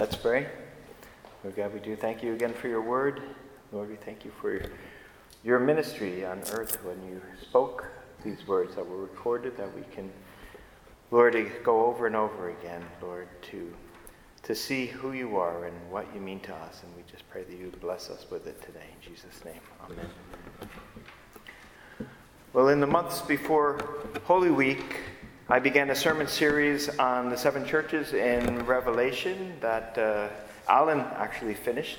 Let's 0.00 0.16
pray. 0.16 0.46
Lord 1.44 1.56
God, 1.56 1.74
we 1.74 1.80
do 1.80 1.94
thank 1.94 2.22
you 2.22 2.32
again 2.32 2.54
for 2.54 2.68
your 2.68 2.80
word. 2.80 3.20
Lord, 3.70 3.90
we 3.90 3.96
thank 3.96 4.24
you 4.24 4.30
for 4.40 4.62
your 5.44 5.58
ministry 5.58 6.24
on 6.24 6.38
earth 6.52 6.82
when 6.82 6.96
you 7.06 7.20
spoke 7.42 7.84
these 8.24 8.46
words 8.46 8.76
that 8.76 8.88
were 8.88 8.96
recorded 8.96 9.58
that 9.58 9.68
we 9.76 9.82
can, 9.92 10.10
Lord, 11.10 11.36
go 11.62 11.84
over 11.84 12.06
and 12.06 12.16
over 12.16 12.48
again, 12.48 12.82
Lord, 13.02 13.28
to, 13.50 13.70
to 14.44 14.54
see 14.54 14.86
who 14.86 15.12
you 15.12 15.36
are 15.36 15.66
and 15.66 15.76
what 15.90 16.06
you 16.14 16.20
mean 16.22 16.40
to 16.40 16.54
us. 16.54 16.80
And 16.82 16.96
we 16.96 17.02
just 17.02 17.28
pray 17.28 17.44
that 17.44 17.54
you 17.54 17.70
bless 17.82 18.08
us 18.08 18.24
with 18.30 18.46
it 18.46 18.58
today. 18.62 18.86
In 18.96 19.12
Jesus' 19.12 19.44
name, 19.44 19.60
amen. 19.84 20.08
Well, 22.54 22.68
in 22.68 22.80
the 22.80 22.86
months 22.86 23.20
before 23.20 23.78
Holy 24.24 24.50
Week, 24.50 24.96
I 25.52 25.58
began 25.58 25.90
a 25.90 25.96
sermon 25.96 26.28
series 26.28 26.88
on 27.00 27.28
the 27.28 27.36
seven 27.36 27.66
churches 27.66 28.12
in 28.12 28.64
Revelation 28.66 29.54
that 29.60 29.98
uh, 29.98 30.28
Alan 30.68 31.00
actually 31.00 31.54
finished. 31.54 31.98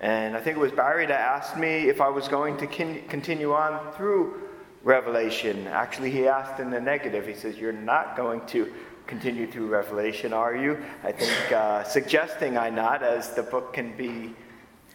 And 0.00 0.36
I 0.36 0.40
think 0.40 0.56
it 0.56 0.60
was 0.60 0.72
Barry 0.72 1.06
that 1.06 1.20
asked 1.20 1.56
me 1.56 1.88
if 1.88 2.00
I 2.00 2.08
was 2.08 2.26
going 2.26 2.56
to 2.56 2.66
continue 2.66 3.52
on 3.52 3.92
through 3.92 4.42
Revelation. 4.82 5.68
Actually, 5.68 6.10
he 6.10 6.26
asked 6.26 6.58
in 6.58 6.68
the 6.68 6.80
negative. 6.80 7.28
He 7.28 7.34
says, 7.34 7.56
You're 7.56 7.70
not 7.70 8.16
going 8.16 8.44
to 8.46 8.72
continue 9.06 9.48
through 9.48 9.68
Revelation, 9.68 10.32
are 10.32 10.56
you? 10.56 10.76
I 11.04 11.12
think 11.12 11.52
uh, 11.52 11.84
suggesting 11.84 12.58
I 12.58 12.70
not, 12.70 13.04
as 13.04 13.34
the 13.34 13.44
book 13.44 13.72
can 13.72 13.96
be 13.96 14.34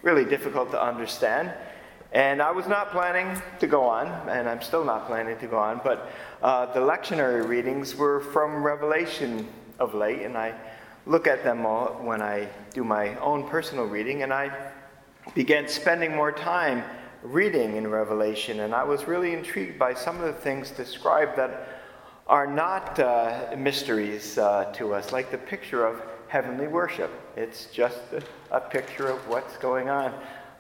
really 0.01 0.25
difficult 0.25 0.70
to 0.71 0.84
understand. 0.84 1.53
And 2.15 2.41
I 2.41 2.49
was 2.49 2.65
not 2.65 2.91
planning 2.91 3.41
to 3.59 3.67
go 3.67 3.83
on, 3.83 4.07
and 4.29 4.47
I'm 4.47 4.61
still 4.61 4.85
not 4.85 5.05
planning 5.05 5.37
to 5.37 5.47
go 5.47 5.57
on, 5.57 5.81
but 5.83 6.09
uh, 6.41 6.65
the 6.67 6.79
lectionary 6.79 7.45
readings 7.45 7.93
were 7.93 8.21
from 8.21 8.63
Revelation 8.63 9.45
of 9.79 9.93
late, 9.93 10.21
and 10.21 10.37
I 10.37 10.53
look 11.05 11.27
at 11.27 11.43
them 11.43 11.65
all 11.65 11.87
when 12.01 12.21
I 12.21 12.47
do 12.73 12.85
my 12.85 13.17
own 13.17 13.49
personal 13.49 13.83
reading, 13.83 14.23
and 14.23 14.31
I 14.31 14.49
began 15.33 15.67
spending 15.67 16.15
more 16.15 16.31
time 16.31 16.85
reading 17.21 17.75
in 17.75 17.85
Revelation, 17.85 18.62
and 18.62 18.73
I 18.73 18.85
was 18.85 19.09
really 19.09 19.34
intrigued 19.34 19.77
by 19.77 19.93
some 19.93 20.15
of 20.15 20.23
the 20.23 20.40
things 20.40 20.71
described 20.71 21.35
that 21.35 21.68
are 22.27 22.47
not 22.47 22.97
uh, 22.97 23.55
mysteries 23.57 24.37
uh, 24.37 24.71
to 24.75 24.93
us, 24.93 25.12
like 25.12 25.31
the 25.31 25.37
picture 25.37 25.85
of 25.85 26.01
heavenly 26.29 26.68
worship. 26.68 27.12
It's 27.35 27.65
just 27.65 27.99
a, 28.13 28.23
a 28.55 28.62
picture 28.62 29.09
of 29.09 29.27
what's 29.27 29.57
going 29.57 29.90
on 29.90 30.13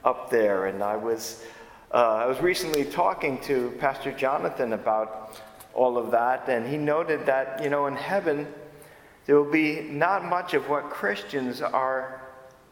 up 0.05 0.29
there. 0.29 0.67
And 0.67 0.81
I 0.81 0.95
was, 0.95 1.43
uh, 1.91 1.97
I 1.97 2.25
was 2.27 2.39
recently 2.39 2.85
talking 2.85 3.41
to 3.41 3.75
Pastor 3.79 4.11
Jonathan 4.11 4.73
about 4.73 5.41
all 5.73 5.97
of 5.97 6.11
that, 6.11 6.47
and 6.47 6.65
he 6.65 6.77
noted 6.77 7.25
that, 7.25 7.61
you 7.61 7.69
know, 7.69 7.87
in 7.87 7.95
heaven, 7.95 8.47
there 9.25 9.35
will 9.35 9.51
be 9.51 9.81
not 9.81 10.23
much 10.23 10.53
of 10.53 10.69
what 10.69 10.89
Christians 10.89 11.61
are 11.61 12.21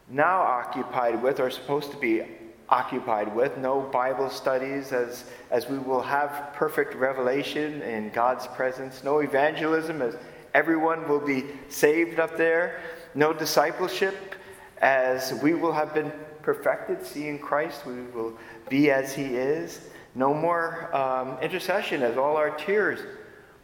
now 0.08 0.40
occupied 0.40 1.22
with 1.22 1.40
or 1.40 1.50
supposed 1.50 1.90
to 1.90 1.98
be 1.98 2.22
occupied 2.68 3.34
with. 3.34 3.58
No 3.58 3.82
Bible 3.82 4.30
studies, 4.30 4.92
as, 4.92 5.24
as 5.50 5.68
we 5.68 5.78
will 5.78 6.00
have 6.00 6.52
perfect 6.54 6.94
revelation 6.94 7.82
in 7.82 8.10
God's 8.10 8.46
presence. 8.46 9.04
No 9.04 9.18
evangelism, 9.18 10.00
as 10.00 10.16
everyone 10.54 11.06
will 11.08 11.20
be 11.20 11.44
saved 11.68 12.18
up 12.18 12.36
there. 12.38 12.80
No 13.14 13.32
discipleship, 13.32 14.34
as 14.78 15.34
we 15.42 15.54
will 15.54 15.72
have 15.72 15.92
been 15.92 16.12
perfected, 16.44 17.04
seeing 17.04 17.38
Christ, 17.38 17.86
we 17.86 18.02
will 18.14 18.34
be 18.68 18.90
as 18.90 19.14
He 19.14 19.24
is. 19.24 19.80
No 20.14 20.34
more 20.34 20.94
um, 20.94 21.38
intercession, 21.40 22.02
as 22.02 22.16
all 22.16 22.36
our 22.36 22.50
tears 22.50 23.00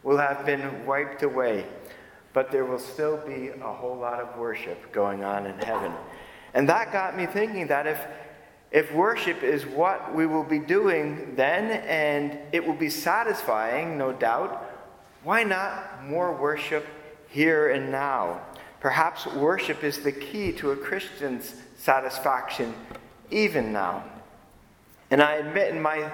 will 0.03 0.17
have 0.17 0.45
been 0.45 0.85
wiped 0.85 1.23
away. 1.23 1.65
But 2.33 2.51
there 2.51 2.65
will 2.65 2.79
still 2.79 3.17
be 3.17 3.49
a 3.49 3.71
whole 3.71 3.97
lot 3.97 4.19
of 4.19 4.37
worship 4.37 4.91
going 4.91 5.23
on 5.23 5.45
in 5.45 5.57
heaven. 5.59 5.93
And 6.53 6.67
that 6.69 6.91
got 6.91 7.15
me 7.15 7.25
thinking 7.25 7.67
that 7.67 7.87
if, 7.87 8.01
if 8.71 8.93
worship 8.93 9.43
is 9.43 9.65
what 9.65 10.13
we 10.15 10.25
will 10.25 10.43
be 10.43 10.59
doing 10.59 11.35
then, 11.35 11.71
and 11.83 12.37
it 12.51 12.65
will 12.65 12.75
be 12.75 12.89
satisfying, 12.89 13.97
no 13.97 14.11
doubt, 14.11 14.65
why 15.23 15.43
not 15.43 16.03
more 16.03 16.33
worship 16.35 16.85
here 17.29 17.69
and 17.69 17.91
now? 17.91 18.41
Perhaps 18.81 19.27
worship 19.27 19.83
is 19.83 19.99
the 19.99 20.11
key 20.11 20.51
to 20.53 20.71
a 20.71 20.75
Christian's 20.75 21.53
satisfaction 21.77 22.73
even 23.29 23.71
now. 23.71 24.03
And 25.11 25.21
I 25.21 25.35
admit 25.35 25.73
in 25.73 25.81
my 25.81 26.11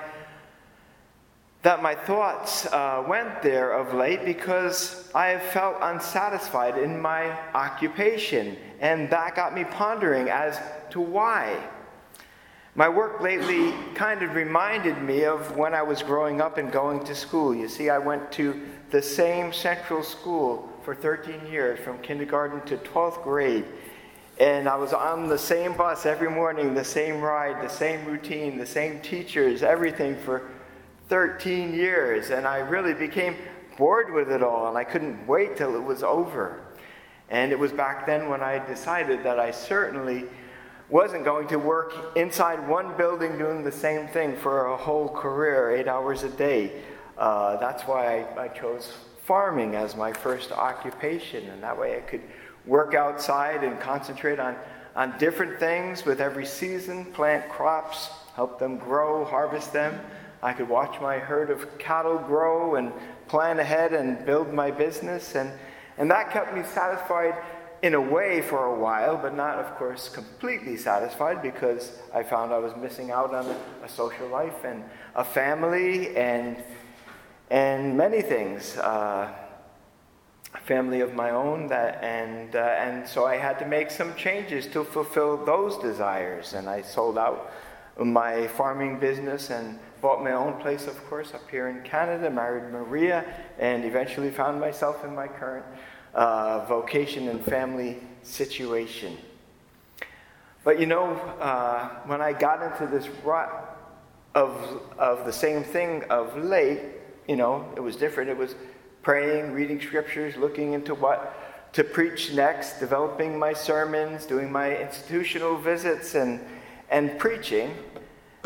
that 1.64 1.82
my 1.82 1.96
thoughts 1.96 2.66
uh, 2.68 3.04
went 3.08 3.42
there 3.42 3.74
of 3.74 3.94
late 3.94 4.24
because 4.24 5.10
I 5.16 5.28
have 5.30 5.42
felt 5.42 5.76
unsatisfied 5.82 6.78
in 6.78 7.02
my 7.02 7.32
occupation, 7.54 8.56
and 8.80 9.10
that 9.10 9.36
got 9.36 9.54
me 9.54 9.64
pondering 9.64 10.30
as 10.30 10.60
to 10.92 11.02
why. 11.02 11.58
My 12.76 12.88
work 12.88 13.22
lately 13.22 13.74
kind 13.96 14.22
of 14.22 14.36
reminded 14.36 15.02
me 15.02 15.26
of 15.26 15.58
when 15.58 15.74
I 15.74 15.82
was 15.82 16.04
growing 16.04 16.42
up 16.42 16.58
and 16.58 16.72
going 16.72 17.04
to 17.06 17.16
school. 17.16 17.56
You 17.56 17.68
see, 17.68 17.90
I 17.90 17.98
went 17.98 18.32
to 18.34 18.62
the 18.92 19.02
same 19.02 19.52
central 19.52 20.04
school 20.04 20.70
for 20.88 20.96
13 20.96 21.52
years, 21.52 21.78
from 21.82 22.00
kindergarten 22.00 22.62
to 22.62 22.78
12th 22.78 23.22
grade. 23.22 23.66
And 24.40 24.70
I 24.70 24.78
was 24.78 24.94
on 24.94 25.28
the 25.28 25.38
same 25.38 25.74
bus 25.76 26.06
every 26.06 26.30
morning, 26.30 26.74
the 26.74 26.86
same 26.86 27.20
ride, 27.20 27.62
the 27.62 27.68
same 27.68 28.06
routine, 28.06 28.58
the 28.58 28.66
same 28.66 29.02
teachers, 29.02 29.64
everything 29.64 30.16
for 30.16 30.50
13 31.10 31.74
years. 31.74 32.30
And 32.30 32.48
I 32.48 32.60
really 32.60 32.94
became 32.94 33.36
bored 33.78 34.14
with 34.14 34.32
it 34.32 34.42
all, 34.42 34.70
and 34.70 34.78
I 34.78 34.86
couldn't 34.86 35.28
wait 35.28 35.58
till 35.58 35.76
it 35.76 35.84
was 35.84 36.04
over. 36.04 36.62
And 37.30 37.52
it 37.52 37.60
was 37.60 37.74
back 37.74 38.06
then 38.06 38.30
when 38.30 38.42
I 38.42 38.66
decided 38.66 39.24
that 39.24 39.42
I 39.42 39.52
certainly 39.52 40.24
wasn't 40.88 41.26
going 41.26 41.50
to 41.50 41.58
work 41.60 42.16
inside 42.16 42.66
one 42.66 42.96
building 42.96 43.38
doing 43.38 43.62
the 43.62 43.74
same 43.74 44.08
thing 44.08 44.38
for 44.38 44.68
a 44.68 44.78
whole 44.78 45.10
career, 45.10 45.70
eight 45.70 45.90
hours 45.90 46.24
a 46.24 46.30
day. 46.30 46.82
Uh, 47.18 47.58
that's 47.58 47.84
why 47.84 48.22
I, 48.38 48.44
I 48.44 48.48
chose 48.48 48.94
farming 49.28 49.76
as 49.76 49.96
my 49.96 50.14
first 50.14 50.54
occupation, 50.54 51.50
and 51.50 51.62
that 51.62 51.78
way 51.78 51.98
I 51.98 52.00
could 52.00 52.22
work 52.66 52.94
outside 52.94 53.62
and 53.62 53.78
concentrate 53.78 54.40
on, 54.40 54.56
on 54.96 55.18
different 55.18 55.60
things 55.60 56.06
with 56.06 56.22
every 56.22 56.46
season, 56.46 57.06
plant 57.06 57.50
crops, 57.50 58.10
help 58.36 58.58
them 58.58 58.78
grow, 58.78 59.26
harvest 59.26 59.74
them. 59.74 60.00
I 60.42 60.54
could 60.54 60.70
watch 60.70 61.02
my 61.02 61.18
herd 61.18 61.50
of 61.50 61.78
cattle 61.78 62.18
grow 62.18 62.76
and 62.76 62.94
plan 63.28 63.60
ahead 63.60 63.92
and 63.92 64.26
build 64.26 64.54
my 64.54 64.72
business. 64.72 65.36
And, 65.36 65.52
and 65.98 66.10
that 66.10 66.32
kept 66.32 66.56
me 66.56 66.64
satisfied 66.64 67.36
in 67.82 67.96
a 67.96 68.02
way 68.02 68.42
for 68.42 68.66
a 68.66 68.80
while, 68.80 69.18
but 69.18 69.36
not, 69.36 69.56
of 69.56 69.76
course, 69.76 70.08
completely 70.08 70.78
satisfied 70.78 71.42
because 71.42 72.00
I 72.14 72.24
found 72.24 72.54
I 72.54 72.60
was 72.60 72.76
missing 72.78 73.12
out 73.12 73.34
on 73.34 73.46
a, 73.84 73.90
social 73.90 74.28
life 74.28 74.64
and 74.64 74.84
a 75.16 75.24
family 75.24 76.16
and, 76.16 76.58
and 77.50 77.98
many 77.98 78.22
things. 78.22 78.78
Uh, 78.78 79.34
family 80.64 81.02
of 81.02 81.14
my 81.14 81.32
own 81.32 81.68
that, 81.68 82.04
and, 82.04 82.56
uh, 82.56 82.60
and 82.60 83.08
so 83.08 83.26
I 83.26 83.38
had 83.38 83.60
to 83.60 83.66
make 83.66 83.92
some 83.92 84.16
changes 84.16 84.68
to 84.68 84.84
fulfill 84.84 85.46
those 85.46 85.78
desires. 85.78 86.54
And 86.54 86.68
I 86.70 86.82
sold 86.82 87.18
out 87.18 87.52
my 87.98 88.48
farming 88.48 89.00
business 89.00 89.50
and 89.50 89.80
bought 90.02 90.24
my 90.24 90.34
own 90.34 90.60
place, 90.62 90.88
of 90.88 91.04
course, 91.08 91.34
up 91.34 91.50
here 91.50 91.70
in 91.70 91.82
Canada, 91.84 92.30
married 92.30 92.72
Maria, 92.72 93.26
and 93.58 93.86
eventually 93.86 94.30
found 94.30 94.60
myself 94.60 95.04
in 95.04 95.16
my 95.16 95.28
current 95.28 95.66
uh, 96.14 96.66
vocation 96.66 97.30
and 97.30 97.44
family 97.44 97.98
situation. 98.24 99.18
But 100.64 100.80
you 100.80 100.86
know, 100.86 101.14
uh, 101.40 101.90
when 102.06 102.22
I 102.22 102.34
got 102.34 102.62
into 102.62 102.88
this 102.88 103.08
rut 103.24 103.50
of, 104.36 104.82
of 104.98 105.26
the 105.26 105.32
same 105.32 105.64
thing 105.64 106.04
of 106.10 106.38
late, 106.38 106.82
you 107.28 107.36
know, 107.36 107.66
it 107.76 107.80
was 107.80 107.96
different. 107.96 108.30
It 108.30 108.38
was 108.38 108.56
praying, 109.04 109.54
reading 109.54 109.80
scriptures, 109.82 110.36
looking 110.38 110.74
into 110.74 110.96
what 110.96 111.74
to 111.74 111.84
preach 111.84 112.34
next, 112.34 112.80
developing 112.80 113.38
my 113.38 113.54
sermons, 113.54 114.26
doing 114.26 114.52
my 114.52 114.76
institutional 114.78 115.58
visits, 115.58 116.16
and, 116.16 116.40
and 116.90 117.20
preaching. 117.20 117.74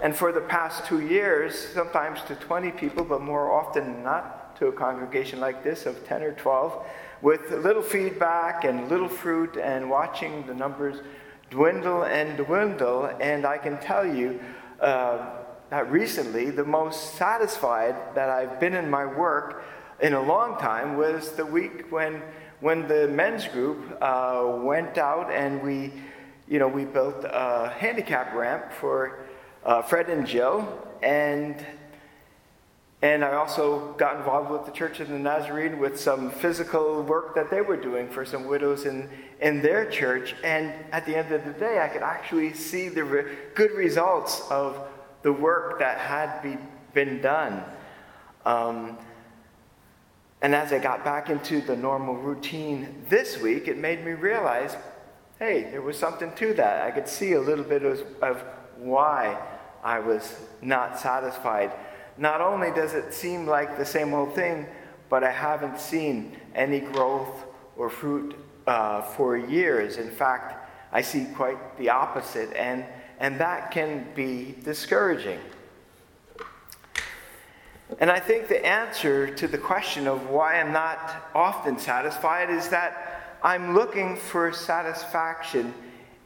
And 0.03 0.15
for 0.15 0.31
the 0.31 0.41
past 0.41 0.85
two 0.85 1.01
years, 1.01 1.57
sometimes 1.57 2.21
to 2.23 2.35
20 2.35 2.71
people, 2.71 3.03
but 3.03 3.21
more 3.21 3.51
often 3.51 4.03
not 4.03 4.56
to 4.57 4.67
a 4.67 4.71
congregation 4.71 5.39
like 5.39 5.63
this 5.63 5.85
of 5.85 6.06
10 6.07 6.23
or 6.23 6.33
12, 6.33 6.85
with 7.21 7.51
little 7.51 7.83
feedback 7.83 8.63
and 8.63 8.89
little 8.89 9.07
fruit, 9.07 9.57
and 9.57 9.89
watching 9.89 10.45
the 10.47 10.53
numbers 10.53 10.97
dwindle 11.51 12.03
and 12.03 12.38
dwindle. 12.38 13.06
And 13.19 13.45
I 13.45 13.57
can 13.57 13.79
tell 13.79 14.06
you 14.06 14.39
uh, 14.79 15.40
that 15.71 15.89
recently, 15.89 16.51
the 16.51 16.65
most 16.65 17.15
satisfied 17.15 17.95
that 18.13 18.29
I've 18.29 18.59
been 18.59 18.75
in 18.75 18.89
my 18.89 19.06
work 19.06 19.63
in 20.01 20.13
a 20.13 20.21
long 20.21 20.59
time 20.59 20.97
was 20.97 21.31
the 21.31 21.45
week 21.45 21.91
when, 21.91 22.21
when 22.59 22.88
the 22.88 23.07
men's 23.07 23.47
group 23.47 23.97
uh, 24.01 24.59
went 24.62 24.97
out 24.97 25.31
and 25.31 25.63
we, 25.63 25.94
you 26.47 26.59
know, 26.59 26.68
we 26.68 26.83
built 26.83 27.23
a 27.23 27.73
handicap 27.75 28.35
ramp 28.35 28.73
for 28.73 29.25
uh, 29.65 29.81
Fred 29.81 30.09
and 30.09 30.27
Jill. 30.27 30.68
And 31.01 31.56
And 33.01 33.23
I 33.23 33.33
also 33.33 33.95
got 33.97 34.18
involved 34.18 34.51
with 34.51 34.65
the 34.65 34.71
Church 34.71 35.00
of 35.00 35.07
the 35.07 35.18
Nazarene 35.18 35.79
with 35.79 36.00
some 36.00 36.29
physical 36.29 37.01
work 37.01 37.33
that 37.33 37.50
they 37.50 37.62
were 37.62 37.77
doing 37.77 38.07
for 38.09 38.25
some 38.25 38.45
widows 38.45 38.85
in, 38.85 39.09
in 39.39 39.62
their 39.62 39.89
church. 39.89 40.35
And 40.44 40.71
at 40.91 41.06
the 41.07 41.15
end 41.15 41.31
of 41.31 41.44
the 41.44 41.53
day, 41.53 41.79
I 41.79 41.88
could 41.88 42.03
actually 42.03 42.53
see 42.53 42.89
the 42.89 43.03
re- 43.03 43.25
good 43.56 43.71
results 43.71 44.44
of 44.51 44.77
the 45.21 45.33
work 45.33 45.79
that 45.79 45.97
had 45.97 46.41
be, 46.41 46.57
been 46.94 47.21
done. 47.21 47.63
Um, 48.45 48.97
and 50.41 50.56
as 50.56 50.73
I 50.73 50.79
got 50.79 51.03
back 51.03 51.29
into 51.29 51.62
the 51.62 51.75
normal 51.75 52.15
routine 52.15 53.03
this 53.09 53.39
week, 53.39 53.68
it 53.68 53.77
made 53.77 54.03
me 54.03 54.12
realize 54.12 54.75
hey, 55.41 55.63
there 55.71 55.81
was 55.81 55.97
something 55.97 56.31
to 56.33 56.53
that. 56.53 56.83
I 56.85 56.91
could 56.91 57.07
see 57.07 57.33
a 57.33 57.41
little 57.41 57.63
bit 57.65 57.81
of, 57.81 58.06
of 58.21 58.44
why 58.77 59.35
I 59.83 59.97
was 59.97 60.35
not 60.62 61.00
satisfied. 61.00 61.71
Not 62.15 62.41
only 62.41 62.69
does 62.69 62.94
it 62.94 63.12
seem 63.12 63.47
like 63.47 63.75
the 63.75 63.85
same 63.85 64.13
old 64.13 64.35
thing, 64.35 64.68
but 65.09 65.23
I 65.23 65.31
haven't 65.31 65.79
seen 65.79 66.38
any 66.53 66.79
growth 66.79 67.44
or 67.75 67.89
fruit 67.89 68.35
uh, 68.68 69.01
for 69.01 69.35
years. 69.35 69.97
In 69.97 70.12
fact, 70.12 70.69
I 70.91 71.01
see 71.01 71.25
quite 71.33 71.57
the 71.79 71.89
opposite, 71.89 72.53
and, 72.53 72.85
and 73.21 73.39
that 73.39 73.69
can 73.69 74.07
be 74.15 74.56
discouraging. 74.63 75.39
And 78.00 78.09
I 78.09 78.19
think 78.19 78.47
the 78.47 78.65
answer 78.65 79.33
to 79.35 79.47
the 79.47 79.59
question 79.59 80.07
of 80.07 80.29
why 80.29 80.59
I'm 80.59 80.73
not 80.73 81.29
often 81.35 81.77
satisfied 81.77 82.50
is 82.50 82.69
that 82.69 83.38
I'm 83.44 83.75
looking 83.75 84.18
for 84.18 84.51
satisfaction 84.51 85.71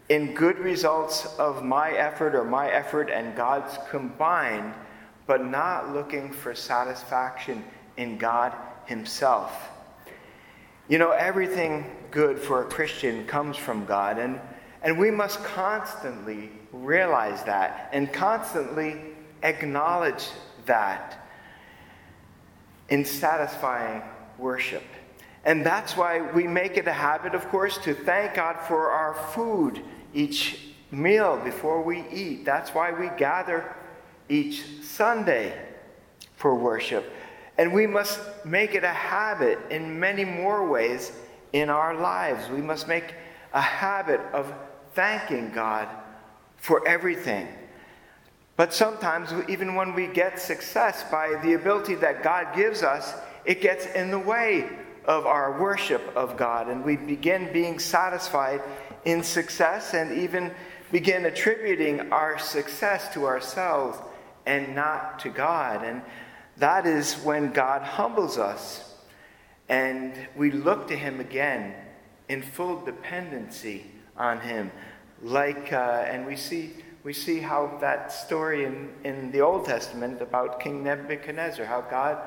in 0.07 0.33
good 0.35 0.57
results 0.57 1.25
of 1.37 1.65
my 1.65 1.91
effort 1.91 2.33
or 2.33 2.45
my 2.45 2.69
effort 2.69 3.09
and 3.09 3.35
God's 3.35 3.77
combined, 3.89 4.73
but 5.27 5.45
not 5.45 5.93
looking 5.93 6.31
for 6.31 6.55
satisfaction 6.55 7.65
in 7.97 8.17
God 8.17 8.53
Himself. 8.85 9.51
You 10.87 10.99
know, 10.99 11.11
everything 11.11 11.91
good 12.11 12.39
for 12.39 12.61
a 12.61 12.65
Christian 12.65 13.25
comes 13.25 13.57
from 13.57 13.85
God, 13.85 14.17
and, 14.17 14.39
and 14.85 14.99
we 14.99 15.09
must 15.09 15.43
constantly 15.43 16.51
realize 16.71 17.43
that 17.45 17.89
and 17.91 18.13
constantly 18.13 18.95
acknowledge 19.41 20.29
that 20.67 21.27
in 22.89 23.03
satisfying 23.03 24.03
worship. 24.37 24.83
And 25.43 25.65
that's 25.65 25.97
why 25.97 26.21
we 26.31 26.45
make 26.45 26.77
it 26.77 26.87
a 26.87 26.93
habit, 26.93 27.33
of 27.33 27.49
course, 27.49 27.79
to 27.79 27.95
thank 27.95 28.35
God 28.35 28.59
for 28.67 28.91
our 28.91 29.15
food 29.33 29.81
each 30.13 30.59
meal 30.91 31.41
before 31.43 31.81
we 31.81 32.05
eat. 32.11 32.45
That's 32.45 32.69
why 32.69 32.91
we 32.91 33.09
gather 33.17 33.75
each 34.29 34.65
Sunday 34.83 35.59
for 36.35 36.53
worship. 36.53 37.11
And 37.57 37.73
we 37.73 37.87
must 37.87 38.19
make 38.45 38.75
it 38.75 38.83
a 38.83 38.93
habit 38.93 39.57
in 39.71 39.99
many 39.99 40.25
more 40.25 40.67
ways 40.67 41.11
in 41.53 41.71
our 41.71 41.95
lives. 41.95 42.49
We 42.49 42.61
must 42.61 42.87
make 42.87 43.15
a 43.51 43.61
habit 43.61 44.19
of 44.33 44.53
thanking 44.95 45.51
God 45.51 45.87
for 46.57 46.87
everything. 46.87 47.47
But 48.57 48.73
sometimes, 48.73 49.33
even 49.49 49.75
when 49.75 49.93
we 49.93 50.07
get 50.07 50.39
success 50.39 51.03
by 51.11 51.39
the 51.43 51.53
ability 51.53 51.95
that 51.95 52.23
God 52.23 52.55
gives 52.55 52.83
us, 52.83 53.13
it 53.43 53.61
gets 53.61 53.85
in 53.87 54.11
the 54.11 54.19
way 54.19 54.69
of 55.03 55.25
our 55.25 55.61
worship 55.61 56.01
of 56.15 56.37
God, 56.37 56.67
and 56.67 56.83
we 56.83 56.95
begin 56.95 57.51
being 57.53 57.77
satisfied 57.77 58.61
in 59.03 59.21
success 59.21 59.93
and 59.93 60.11
even 60.17 60.51
begin 60.91 61.25
attributing 61.25 62.11
our 62.11 62.39
success 62.39 63.13
to 63.13 63.25
ourselves 63.25 63.97
and 64.45 64.73
not 64.73 65.19
to 65.19 65.29
God. 65.29 65.83
And 65.83 66.01
that 66.57 66.85
is 66.85 67.15
when 67.15 67.51
God 67.51 67.81
humbles 67.81 68.37
us 68.37 68.95
and 69.67 70.13
we 70.35 70.51
look 70.51 70.87
to 70.87 70.95
Him 70.95 71.19
again 71.19 71.75
in 72.29 72.41
full 72.41 72.83
dependency 72.83 73.85
on 74.17 74.39
Him. 74.39 74.71
Like, 75.21 75.71
uh, 75.71 76.05
and 76.07 76.25
we 76.25 76.35
see 76.35 76.73
we 77.05 77.13
see 77.13 77.39
how 77.39 77.77
that 77.81 78.11
story 78.11 78.65
in, 78.65 78.89
in 79.03 79.31
the 79.31 79.39
Old 79.39 79.65
Testament 79.65 80.23
about 80.23 80.59
King 80.59 80.83
Nebuchadnezzar, 80.83 81.63
how 81.63 81.81
God 81.81 82.17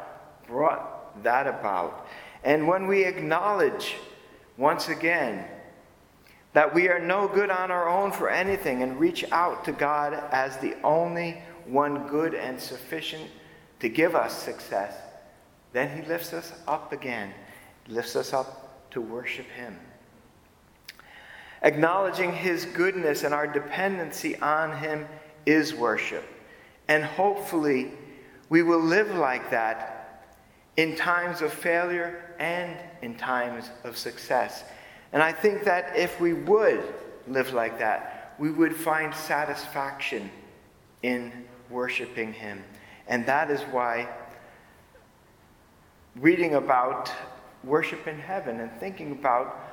brought 0.47 1.21
that 1.25 1.49
about. 1.49 2.07
And 2.45 2.69
when 2.69 2.87
we 2.87 3.05
acknowledge 3.05 3.97
once 4.57 4.89
again 4.89 5.45
that 6.53 6.73
we 6.73 6.89
are 6.89 7.01
no 7.01 7.27
good 7.27 7.51
on 7.51 7.73
our 7.73 7.89
own 7.89 8.13
for 8.13 8.31
anything 8.31 8.85
and 8.85 9.01
reach 9.01 9.25
out 9.33 9.65
to 9.65 9.73
God 9.73 10.15
as 10.31 10.57
the 10.59 10.77
only 10.85 11.43
one 11.67 12.07
good 12.07 12.35
and 12.35 12.59
sufficient 12.59 13.29
to 13.81 13.89
give 13.89 14.15
us 14.15 14.33
success, 14.33 14.95
then 15.73 15.91
He 15.91 16.09
lifts 16.09 16.33
us 16.33 16.53
up 16.69 16.93
again, 16.93 17.35
lifts 17.89 18.15
us 18.15 18.33
up 18.33 18.91
to 18.93 19.01
worship 19.01 19.47
Him. 19.47 19.77
Acknowledging 21.63 22.33
His 22.33 22.65
goodness 22.65 23.25
and 23.25 23.35
our 23.35 23.47
dependency 23.47 24.37
on 24.37 24.77
Him 24.77 25.07
is 25.47 25.75
worship. 25.75 26.25
And 26.89 27.05
hopefully, 27.05 27.93
we 28.49 28.63
will 28.63 28.81
live 28.81 29.15
like 29.15 29.51
that 29.51 30.25
in 30.77 30.97
times 30.97 31.43
of 31.43 31.53
failure 31.53 32.35
and 32.39 32.77
in 33.03 33.17
times 33.17 33.71
of 33.85 33.97
success. 33.97 34.65
And 35.13 35.23
I 35.23 35.33
think 35.33 35.65
that 35.65 35.97
if 35.97 36.21
we 36.21 36.33
would 36.33 36.83
live 37.27 37.53
like 37.53 37.79
that, 37.79 38.35
we 38.39 38.51
would 38.51 38.75
find 38.75 39.13
satisfaction 39.15 40.31
in 41.03 41.33
worshiping 41.71 42.33
Him. 42.33 42.63
And 43.09 43.27
that 43.27 43.51
is 43.51 43.61
why 43.63 44.09
reading 46.17 46.55
about 46.55 47.13
worship 47.65 48.07
in 48.07 48.19
heaven 48.19 48.61
and 48.61 48.71
thinking 48.79 49.13
about 49.13 49.68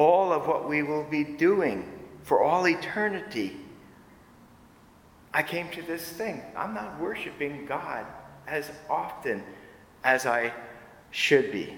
all 0.00 0.32
of 0.32 0.46
what 0.46 0.66
we 0.66 0.82
will 0.82 1.04
be 1.04 1.22
doing 1.22 1.86
for 2.22 2.42
all 2.42 2.66
eternity, 2.66 3.54
I 5.34 5.42
came 5.42 5.68
to 5.72 5.82
this 5.82 6.08
thing. 6.08 6.40
I'm 6.56 6.72
not 6.72 6.98
worshiping 6.98 7.66
God 7.66 8.06
as 8.48 8.70
often 8.88 9.42
as 10.02 10.24
I 10.24 10.54
should 11.10 11.52
be. 11.52 11.76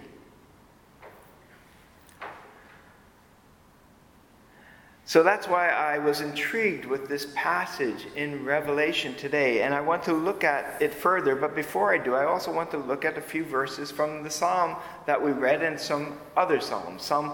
So 5.05 5.25
that's 5.25 5.49
why 5.49 5.71
I 5.71 5.99
was 5.99 6.21
intrigued 6.21 6.85
with 6.85 7.09
this 7.09 7.27
passage 7.35 8.07
in 8.15 8.45
Revelation 8.45 9.17
today, 9.17 9.63
and 9.63 9.75
I 9.75 9.81
want 9.81 10.05
to 10.05 10.13
look 10.13 10.45
at 10.45 10.81
it 10.81 10.95
further. 10.95 11.35
But 11.35 11.57
before 11.57 11.93
I 11.93 11.99
do, 11.99 12.15
I 12.15 12.25
also 12.25 12.53
want 12.53 12.71
to 12.71 12.79
look 12.79 13.05
at 13.05 13.19
a 13.19 13.21
few 13.21 13.45
verses 13.45 13.91
from 13.91 14.23
the 14.23 14.31
psalm 14.31 14.77
that 15.07 15.21
we 15.21 15.33
read 15.33 15.63
and 15.63 15.79
some 15.79 16.21
other 16.37 16.61
psalms. 16.61 17.03
Psalm 17.03 17.33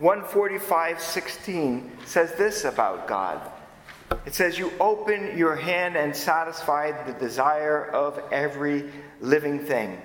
145:16 0.00 1.90
says 2.06 2.34
this 2.34 2.64
about 2.64 3.06
God. 3.06 3.40
It 4.26 4.34
says, 4.34 4.58
You 4.58 4.72
open 4.80 5.36
your 5.36 5.56
hand 5.56 5.96
and 5.96 6.14
satisfy 6.14 6.90
the 7.04 7.12
desire 7.12 7.86
of 7.86 8.20
every 8.32 8.90
living 9.20 9.60
thing. 9.60 10.00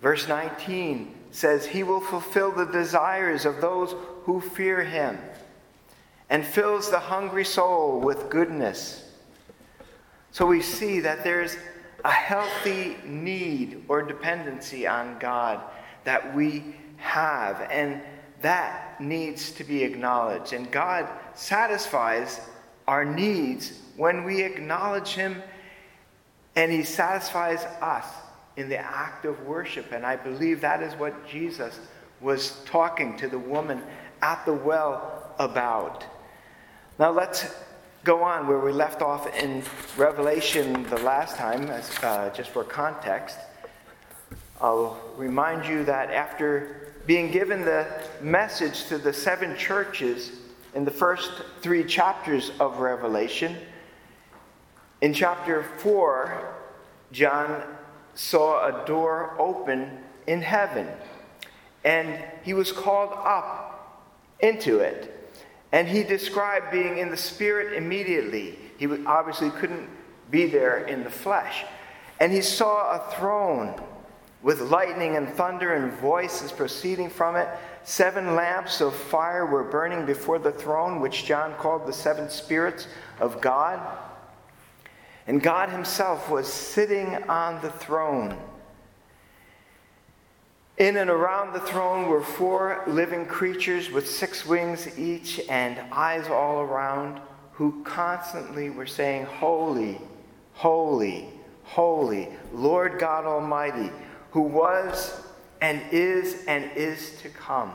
Verse 0.00 0.28
19 0.28 1.14
says, 1.30 1.66
He 1.66 1.82
will 1.82 2.00
fulfill 2.00 2.52
the 2.52 2.66
desires 2.66 3.44
of 3.44 3.60
those 3.60 3.94
who 4.24 4.40
fear 4.40 4.82
Him 4.82 5.18
and 6.30 6.44
fills 6.44 6.90
the 6.90 6.98
hungry 6.98 7.44
soul 7.44 8.00
with 8.00 8.30
goodness. 8.30 9.10
So 10.30 10.46
we 10.46 10.62
see 10.62 11.00
that 11.00 11.22
there's 11.22 11.56
a 12.04 12.10
healthy 12.10 12.96
need 13.04 13.84
or 13.86 14.02
dependency 14.02 14.86
on 14.86 15.18
God 15.18 15.60
that 16.04 16.34
we 16.34 16.74
have. 16.96 17.60
And 17.70 18.00
that 18.42 19.00
needs 19.00 19.50
to 19.52 19.64
be 19.64 19.82
acknowledged. 19.82 20.52
And 20.52 20.70
God 20.70 21.08
satisfies 21.34 22.40
our 22.86 23.04
needs 23.04 23.78
when 23.96 24.24
we 24.24 24.42
acknowledge 24.42 25.10
Him, 25.10 25.42
and 26.56 26.70
He 26.70 26.82
satisfies 26.82 27.64
us 27.80 28.06
in 28.56 28.68
the 28.68 28.78
act 28.78 29.24
of 29.24 29.40
worship. 29.46 29.92
And 29.92 30.04
I 30.04 30.16
believe 30.16 30.60
that 30.60 30.82
is 30.82 30.94
what 30.94 31.26
Jesus 31.26 31.78
was 32.20 32.62
talking 32.64 33.16
to 33.18 33.28
the 33.28 33.38
woman 33.38 33.82
at 34.20 34.44
the 34.44 34.52
well 34.52 35.34
about. 35.38 36.04
Now 36.98 37.10
let's 37.10 37.52
go 38.04 38.22
on 38.22 38.46
where 38.46 38.58
we 38.58 38.72
left 38.72 39.00
off 39.00 39.26
in 39.34 39.62
Revelation 39.96 40.84
the 40.84 40.98
last 40.98 41.36
time, 41.36 41.68
as, 41.70 41.90
uh, 42.02 42.30
just 42.34 42.50
for 42.50 42.64
context. 42.64 43.38
I'll 44.60 45.00
remind 45.16 45.66
you 45.66 45.84
that 45.84 46.10
after 46.10 46.81
being 47.06 47.30
given 47.30 47.64
the 47.64 47.86
message 48.20 48.86
to 48.86 48.98
the 48.98 49.12
seven 49.12 49.56
churches 49.56 50.32
in 50.74 50.84
the 50.84 50.90
first 50.90 51.30
three 51.60 51.84
chapters 51.84 52.52
of 52.60 52.78
Revelation. 52.78 53.56
In 55.00 55.12
chapter 55.12 55.64
4, 55.78 56.54
John 57.10 57.62
saw 58.14 58.66
a 58.66 58.86
door 58.86 59.34
open 59.38 59.98
in 60.26 60.42
heaven, 60.42 60.86
and 61.84 62.22
he 62.44 62.54
was 62.54 62.70
called 62.70 63.12
up 63.12 64.08
into 64.40 64.78
it. 64.78 65.18
And 65.72 65.88
he 65.88 66.04
described 66.04 66.70
being 66.70 66.98
in 66.98 67.10
the 67.10 67.16
Spirit 67.16 67.72
immediately. 67.72 68.58
He 68.78 68.86
obviously 69.06 69.50
couldn't 69.50 69.88
be 70.30 70.46
there 70.46 70.86
in 70.86 71.02
the 71.02 71.10
flesh. 71.10 71.64
And 72.20 72.30
he 72.30 72.42
saw 72.42 72.92
a 72.92 73.10
throne 73.12 73.82
with 74.42 74.60
lightning 74.60 75.16
and 75.16 75.28
thunder 75.28 75.74
and 75.74 75.92
voices 75.92 76.50
proceeding 76.50 77.08
from 77.08 77.36
it. 77.36 77.48
Seven 77.84 78.34
lamps 78.34 78.80
of 78.80 78.94
fire 78.94 79.46
were 79.46 79.64
burning 79.64 80.04
before 80.04 80.38
the 80.38 80.52
throne, 80.52 81.00
which 81.00 81.24
John 81.24 81.54
called 81.54 81.86
the 81.86 81.92
seven 81.92 82.28
spirits 82.28 82.88
of 83.20 83.40
God. 83.40 83.80
And 85.26 85.42
God 85.42 85.68
Himself 85.68 86.28
was 86.28 86.52
sitting 86.52 87.14
on 87.28 87.62
the 87.62 87.70
throne. 87.70 88.36
In 90.78 90.96
and 90.96 91.10
around 91.10 91.52
the 91.52 91.60
throne 91.60 92.08
were 92.08 92.22
four 92.22 92.82
living 92.88 93.26
creatures 93.26 93.90
with 93.90 94.10
six 94.10 94.44
wings 94.44 94.98
each 94.98 95.40
and 95.48 95.78
eyes 95.92 96.26
all 96.26 96.60
around, 96.60 97.20
who 97.52 97.84
constantly 97.84 98.70
were 98.70 98.86
saying, 98.86 99.26
Holy, 99.26 100.00
holy, 100.54 101.28
holy, 101.62 102.28
Lord 102.52 102.98
God 102.98 103.26
Almighty, 103.26 103.90
who 104.32 104.42
was 104.42 105.20
and 105.60 105.80
is 105.92 106.44
and 106.46 106.70
is 106.74 107.20
to 107.22 107.28
come. 107.28 107.72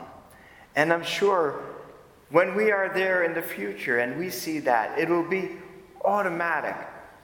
And 0.76 0.92
I'm 0.92 1.02
sure 1.02 1.64
when 2.30 2.54
we 2.54 2.70
are 2.70 2.92
there 2.92 3.24
in 3.24 3.34
the 3.34 3.42
future 3.42 3.98
and 3.98 4.18
we 4.18 4.28
see 4.28 4.58
that, 4.60 4.98
it 4.98 5.08
will 5.08 5.28
be 5.28 5.52
automatic 6.04 6.76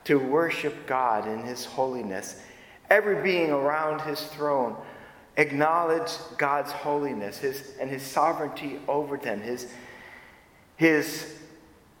to 0.05 0.17
worship 0.17 0.87
God 0.87 1.27
in 1.27 1.43
His 1.43 1.65
holiness. 1.65 2.41
Every 2.89 3.21
being 3.21 3.51
around 3.51 4.01
His 4.01 4.21
throne 4.21 4.75
acknowledge 5.37 6.11
God's 6.37 6.71
holiness 6.71 7.37
his, 7.37 7.73
and 7.79 7.89
His 7.89 8.01
sovereignty 8.01 8.79
over 8.87 9.17
them, 9.17 9.41
His, 9.41 9.67
his 10.77 11.35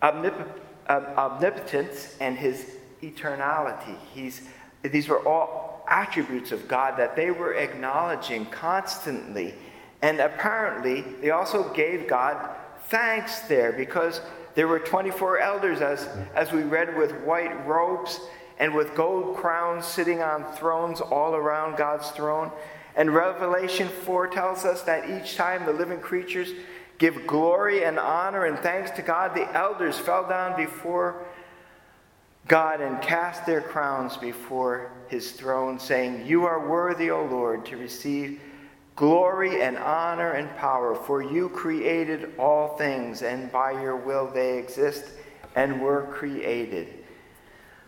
omnip- 0.01 0.59
omnipotence 0.89 2.15
and 2.19 2.37
His 2.37 2.77
eternality. 3.01 3.97
He's, 4.13 4.47
these 4.83 5.07
were 5.07 5.27
all 5.27 5.74
attributes 5.87 6.51
of 6.51 6.67
God 6.67 6.97
that 6.97 7.15
they 7.15 7.31
were 7.31 7.53
acknowledging 7.53 8.45
constantly. 8.47 9.53
And 10.01 10.19
apparently, 10.19 11.01
they 11.21 11.31
also 11.31 11.73
gave 11.73 12.07
God 12.07 12.55
thanks 12.87 13.39
there 13.41 13.71
because 13.71 14.21
there 14.55 14.67
were 14.67 14.79
24 14.79 15.39
elders, 15.39 15.81
as, 15.81 16.07
as 16.35 16.51
we 16.51 16.63
read, 16.63 16.97
with 16.97 17.11
white 17.21 17.65
robes 17.67 18.19
and 18.57 18.73
with 18.73 18.95
gold 18.95 19.35
crowns 19.35 19.85
sitting 19.85 20.21
on 20.21 20.45
thrones 20.53 21.01
all 21.01 21.35
around 21.35 21.77
God's 21.77 22.09
throne. 22.11 22.51
And 22.95 23.13
Revelation 23.13 23.89
4 23.89 24.27
tells 24.27 24.63
us 24.63 24.81
that 24.83 25.09
each 25.09 25.35
time 25.35 25.65
the 25.65 25.73
living 25.73 25.99
creatures 25.99 26.53
give 26.97 27.27
glory 27.27 27.83
and 27.83 27.99
honor 27.99 28.45
and 28.45 28.57
thanks 28.59 28.91
to 28.91 29.01
God, 29.01 29.35
the 29.35 29.51
elders 29.53 29.97
fell 29.97 30.27
down 30.27 30.55
before 30.55 31.25
God 32.47 32.79
and 32.81 33.01
cast 33.01 33.45
their 33.45 33.61
crowns 33.61 34.17
before 34.17 34.91
his 35.07 35.31
throne, 35.31 35.79
saying, 35.79 36.25
You 36.25 36.45
are 36.45 36.67
worthy, 36.67 37.09
O 37.09 37.25
Lord, 37.25 37.65
to 37.67 37.77
receive 37.77 38.39
glory 38.95 39.61
and 39.61 39.77
honor 39.77 40.31
and 40.31 40.55
power, 40.55 40.95
for 40.95 41.21
you 41.23 41.49
created 41.49 42.33
all 42.37 42.77
things, 42.77 43.23
and 43.23 43.51
by 43.51 43.71
your 43.71 43.95
will 43.95 44.27
they 44.27 44.57
exist 44.57 45.05
and 45.55 45.81
were 45.81 46.07
created. 46.13 47.05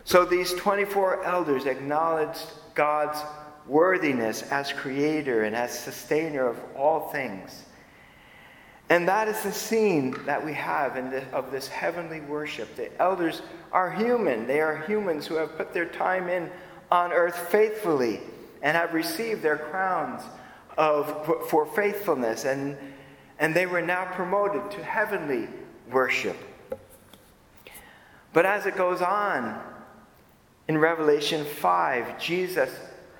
So 0.04 0.24
these 0.24 0.54
24 0.54 1.24
elders 1.24 1.66
acknowledged 1.66 2.40
God's 2.74 3.18
worthiness 3.66 4.42
as 4.50 4.72
creator 4.72 5.44
and 5.44 5.54
as 5.54 5.78
sustainer 5.78 6.46
of 6.46 6.58
all 6.74 7.10
things. 7.10 7.64
And 8.90 9.06
that 9.06 9.28
is 9.28 9.42
the 9.42 9.52
scene 9.52 10.16
that 10.24 10.42
we 10.42 10.54
have 10.54 10.96
in 10.96 11.10
the, 11.10 11.22
of 11.30 11.50
this 11.50 11.68
heavenly 11.68 12.20
worship. 12.20 12.74
The 12.74 12.96
elders 13.00 13.42
are 13.70 13.90
human. 13.90 14.46
They 14.46 14.60
are 14.60 14.78
humans 14.86 15.26
who 15.26 15.34
have 15.34 15.56
put 15.58 15.74
their 15.74 15.86
time 15.86 16.28
in 16.28 16.50
on 16.90 17.12
earth 17.12 17.36
faithfully 17.50 18.20
and 18.62 18.76
have 18.76 18.94
received 18.94 19.42
their 19.42 19.58
crowns 19.58 20.22
of, 20.78 21.46
for 21.48 21.66
faithfulness. 21.66 22.46
And, 22.46 22.78
and 23.38 23.54
they 23.54 23.66
were 23.66 23.82
now 23.82 24.06
promoted 24.06 24.70
to 24.70 24.82
heavenly 24.82 25.48
worship. 25.90 26.36
But 28.32 28.46
as 28.46 28.66
it 28.66 28.76
goes 28.76 29.02
on 29.02 29.60
in 30.66 30.78
Revelation 30.78 31.44
5, 31.44 32.18
Jesus 32.18 32.70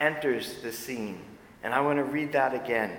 enters 0.01 0.63
the 0.63 0.73
scene. 0.73 1.21
And 1.63 1.75
I 1.75 1.81
want 1.81 1.99
to 1.99 2.05
read 2.05 2.33
that 2.33 2.55
again. 2.55 2.99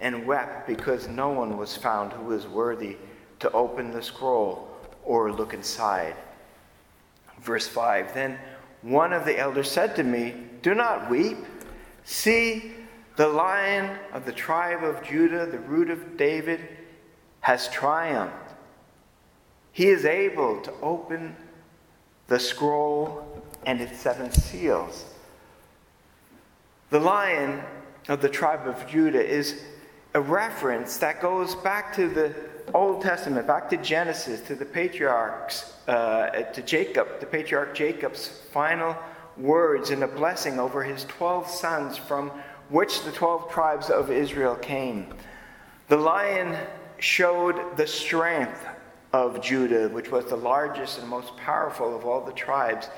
and 0.00 0.26
wept 0.26 0.66
because 0.66 1.08
no 1.08 1.30
one 1.30 1.56
was 1.56 1.76
found 1.76 2.12
who 2.12 2.24
was 2.24 2.46
worthy 2.46 2.96
to 3.38 3.50
open 3.52 3.90
the 3.90 4.02
scroll 4.02 4.68
or 5.04 5.32
look 5.32 5.54
inside. 5.54 6.14
Verse 7.40 7.66
5 7.66 8.14
Then 8.14 8.38
one 8.82 9.12
of 9.12 9.24
the 9.24 9.38
elders 9.38 9.70
said 9.70 9.96
to 9.96 10.02
me, 10.02 10.34
Do 10.62 10.74
not 10.74 11.10
weep. 11.10 11.38
See, 12.04 12.72
the 13.16 13.28
lion 13.28 13.98
of 14.12 14.24
the 14.24 14.32
tribe 14.32 14.82
of 14.82 15.02
Judah, 15.02 15.46
the 15.46 15.58
root 15.58 15.90
of 15.90 16.16
David, 16.16 16.60
has 17.40 17.68
triumphed. 17.68 18.34
He 19.72 19.86
is 19.88 20.04
able 20.04 20.60
to 20.62 20.72
open 20.82 21.36
the 22.26 22.40
scroll 22.40 23.42
and 23.66 23.80
its 23.80 23.98
seven 23.98 24.32
seals. 24.32 25.04
The 26.90 27.00
lion 27.00 27.62
of 28.08 28.20
the 28.20 28.28
tribe 28.28 28.66
of 28.66 28.86
Judah 28.86 29.24
is 29.24 29.62
a 30.14 30.20
reference 30.20 30.96
that 30.98 31.20
goes 31.20 31.54
back 31.54 31.94
to 31.96 32.08
the 32.08 32.34
Old 32.74 33.02
Testament, 33.02 33.46
back 33.46 33.68
to 33.70 33.76
Genesis, 33.76 34.40
to 34.42 34.54
the 34.54 34.64
patriarchs, 34.64 35.74
uh, 35.88 36.30
to 36.52 36.62
Jacob, 36.62 37.20
the 37.20 37.26
patriarch 37.26 37.74
Jacob's 37.74 38.28
final 38.52 38.96
words 39.36 39.90
and 39.90 40.02
a 40.02 40.08
blessing 40.08 40.58
over 40.58 40.82
his 40.82 41.04
12 41.04 41.48
sons 41.48 41.96
from 41.96 42.30
which 42.68 43.02
the 43.02 43.12
12 43.12 43.50
tribes 43.50 43.90
of 43.90 44.10
Israel 44.10 44.54
came. 44.56 45.06
The 45.88 45.96
lion 45.96 46.56
showed 46.98 47.76
the 47.76 47.86
strength 47.86 48.64
of 49.12 49.42
Judah, 49.42 49.88
which 49.88 50.10
was 50.10 50.26
the 50.26 50.36
largest 50.36 50.98
and 50.98 51.08
most 51.08 51.36
powerful 51.36 51.96
of 51.96 52.04
all 52.04 52.24
the 52.24 52.32
tribes. 52.32 52.88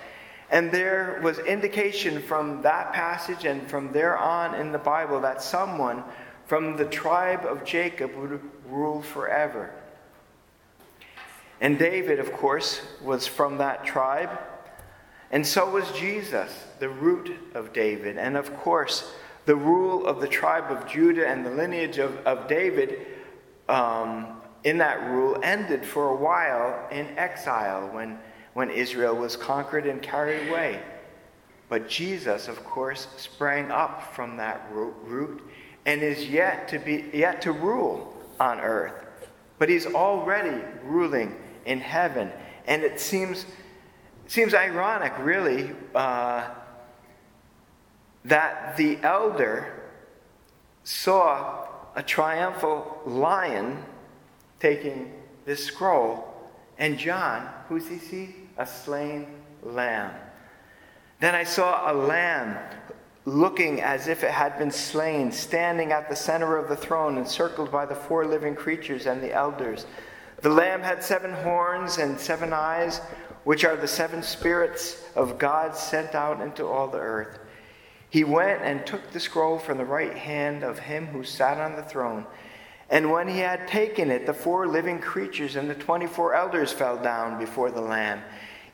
And 0.52 0.70
there 0.70 1.18
was 1.22 1.38
indication 1.38 2.20
from 2.20 2.60
that 2.60 2.92
passage 2.92 3.46
and 3.46 3.66
from 3.68 3.90
there 3.90 4.18
on 4.18 4.54
in 4.54 4.70
the 4.70 4.78
Bible 4.78 5.18
that 5.22 5.42
someone 5.42 6.04
from 6.44 6.76
the 6.76 6.84
tribe 6.84 7.46
of 7.46 7.64
Jacob 7.64 8.14
would 8.14 8.38
rule 8.68 9.00
forever. 9.00 9.72
And 11.62 11.78
David, 11.78 12.20
of 12.20 12.34
course, 12.34 12.82
was 13.02 13.26
from 13.26 13.58
that 13.58 13.86
tribe. 13.86 14.38
And 15.30 15.46
so 15.46 15.70
was 15.70 15.90
Jesus, 15.92 16.52
the 16.80 16.90
root 16.90 17.34
of 17.54 17.72
David. 17.72 18.18
And 18.18 18.36
of 18.36 18.54
course, 18.58 19.10
the 19.46 19.56
rule 19.56 20.06
of 20.06 20.20
the 20.20 20.28
tribe 20.28 20.70
of 20.70 20.86
Judah 20.86 21.26
and 21.26 21.46
the 21.46 21.50
lineage 21.50 21.96
of, 21.96 22.14
of 22.26 22.46
David 22.46 23.06
um, 23.70 24.42
in 24.64 24.76
that 24.78 25.02
rule 25.08 25.38
ended 25.42 25.86
for 25.86 26.10
a 26.10 26.16
while 26.16 26.88
in 26.90 27.06
exile 27.16 27.88
when 27.88 28.18
when 28.54 28.70
Israel 28.70 29.16
was 29.16 29.36
conquered 29.36 29.86
and 29.86 30.02
carried 30.02 30.48
away. 30.48 30.80
But 31.68 31.88
Jesus, 31.88 32.48
of 32.48 32.62
course, 32.64 33.08
sprang 33.16 33.70
up 33.70 34.14
from 34.14 34.36
that 34.36 34.68
root 34.72 35.42
and 35.86 36.02
is 36.02 36.28
yet 36.28 36.68
to 36.68 36.78
be 36.78 37.10
yet 37.12 37.42
to 37.42 37.52
rule 37.52 38.14
on 38.38 38.60
earth. 38.60 38.92
But 39.58 39.68
he's 39.68 39.86
already 39.86 40.62
ruling 40.84 41.34
in 41.64 41.80
heaven, 41.80 42.30
and 42.66 42.82
it 42.82 43.00
seems 43.00 43.46
seems 44.26 44.54
ironic, 44.54 45.12
really, 45.18 45.70
uh, 45.94 46.48
that 48.24 48.76
the 48.76 48.98
elder 49.02 49.82
saw 50.84 51.66
a 51.94 52.02
triumphal 52.02 53.00
lion 53.04 53.84
taking 54.60 55.12
this 55.44 55.64
scroll, 55.64 56.32
and 56.78 56.98
John, 56.98 57.48
who's 57.68 57.88
he 57.88 57.98
see? 57.98 58.34
A 58.56 58.66
slain 58.66 59.26
lamb. 59.62 60.12
Then 61.20 61.34
I 61.34 61.44
saw 61.44 61.90
a 61.90 61.94
lamb 61.94 62.58
looking 63.24 63.80
as 63.80 64.08
if 64.08 64.24
it 64.24 64.32
had 64.32 64.58
been 64.58 64.70
slain, 64.70 65.30
standing 65.30 65.92
at 65.92 66.08
the 66.08 66.16
center 66.16 66.56
of 66.56 66.68
the 66.68 66.76
throne, 66.76 67.16
encircled 67.16 67.70
by 67.70 67.86
the 67.86 67.94
four 67.94 68.26
living 68.26 68.56
creatures 68.56 69.06
and 69.06 69.22
the 69.22 69.32
elders. 69.32 69.86
The 70.40 70.50
lamb 70.50 70.82
had 70.82 71.04
seven 71.04 71.32
horns 71.32 71.98
and 71.98 72.18
seven 72.18 72.52
eyes, 72.52 73.00
which 73.44 73.64
are 73.64 73.76
the 73.76 73.86
seven 73.88 74.22
spirits 74.22 75.04
of 75.14 75.38
God 75.38 75.76
sent 75.76 76.14
out 76.16 76.40
into 76.40 76.66
all 76.66 76.88
the 76.88 76.98
earth. 76.98 77.38
he 78.10 78.24
went 78.24 78.60
and 78.60 78.84
took 78.84 79.10
the 79.10 79.20
scroll 79.20 79.58
from 79.58 79.78
the 79.78 79.84
right 79.84 80.14
hand 80.14 80.62
of 80.62 80.80
him 80.80 81.06
who 81.06 81.24
sat 81.24 81.58
on 81.58 81.76
the 81.76 81.82
throne. 81.82 82.26
And 82.92 83.10
when 83.10 83.26
he 83.26 83.38
had 83.38 83.66
taken 83.66 84.10
it, 84.10 84.26
the 84.26 84.34
four 84.34 84.68
living 84.68 85.00
creatures 85.00 85.56
and 85.56 85.68
the 85.68 85.74
24 85.74 86.34
elders 86.34 86.72
fell 86.72 87.02
down 87.02 87.38
before 87.38 87.70
the 87.70 87.80
Lamb. 87.80 88.20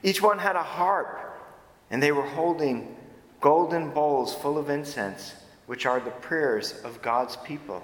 Each 0.03 0.21
one 0.21 0.41
had 0.41 0.57
a 0.57 0.63
harp, 0.63 1.41
and 1.89 2.03
they 2.03 2.11
were 2.11 2.27
holding 2.27 2.97
golden 3.41 3.91
bowls 3.91 4.35
full 4.35 4.59
of 4.59 4.71
incense, 4.71 5.37
which 5.67 5.87
are 5.87 6.01
the 6.01 6.11
prayers 6.11 6.73
of 6.83 7.01
God's 7.01 7.37
people. 7.37 7.81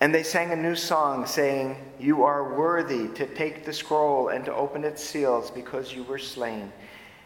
And 0.00 0.14
they 0.14 0.22
sang 0.22 0.50
a 0.50 0.56
new 0.56 0.76
song, 0.76 1.24
saying, 1.24 1.76
You 1.98 2.24
are 2.24 2.54
worthy 2.54 3.08
to 3.14 3.26
take 3.34 3.64
the 3.64 3.72
scroll 3.72 4.28
and 4.28 4.44
to 4.44 4.54
open 4.54 4.84
its 4.84 5.02
seals 5.02 5.50
because 5.50 5.94
you 5.94 6.04
were 6.04 6.18
slain. 6.18 6.70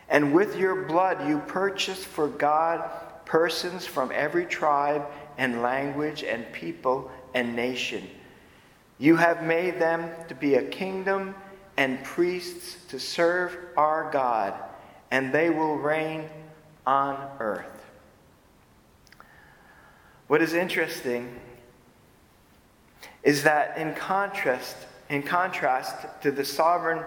And 0.08 0.32
with 0.32 0.56
your 0.56 0.84
blood 0.84 1.28
you 1.28 1.40
purchased 1.40 2.04
for 2.04 2.28
God 2.28 2.88
persons 3.26 3.85
from 3.85 4.11
every 4.14 4.47
tribe 4.47 5.06
and 5.37 5.61
language 5.61 6.23
and 6.23 6.50
people 6.52 7.11
and 7.35 7.54
nation. 7.54 8.09
You 8.99 9.16
have 9.16 9.42
made 9.42 9.78
them 9.78 10.11
to 10.28 10.35
be 10.35 10.54
a 10.54 10.62
kingdom 10.62 11.35
and 11.76 12.02
priests 12.02 12.78
to 12.88 12.99
serve 12.99 13.54
our 13.76 14.11
God, 14.11 14.54
and 15.11 15.33
they 15.33 15.50
will 15.50 15.76
reign 15.76 16.30
on 16.87 17.18
earth. 17.38 17.85
What 20.28 20.40
is 20.40 20.54
interesting 20.54 21.38
is 23.23 23.42
that 23.42 23.76
in 23.76 23.92
contrast, 23.95 24.76
in 25.11 25.23
contrast 25.23 25.95
to 26.23 26.30
the 26.30 26.45
sovereign, 26.45 27.04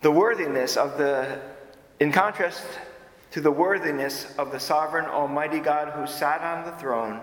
the 0.00 0.10
worthiness 0.10 0.76
of 0.76 0.96
the, 0.96 1.40
in 2.00 2.10
contrast 2.10 2.64
to 3.34 3.40
the 3.40 3.50
worthiness 3.50 4.32
of 4.38 4.52
the 4.52 4.60
sovereign 4.60 5.06
Almighty 5.06 5.58
God 5.58 5.88
who 5.88 6.06
sat 6.06 6.40
on 6.42 6.64
the 6.64 6.70
throne, 6.78 7.20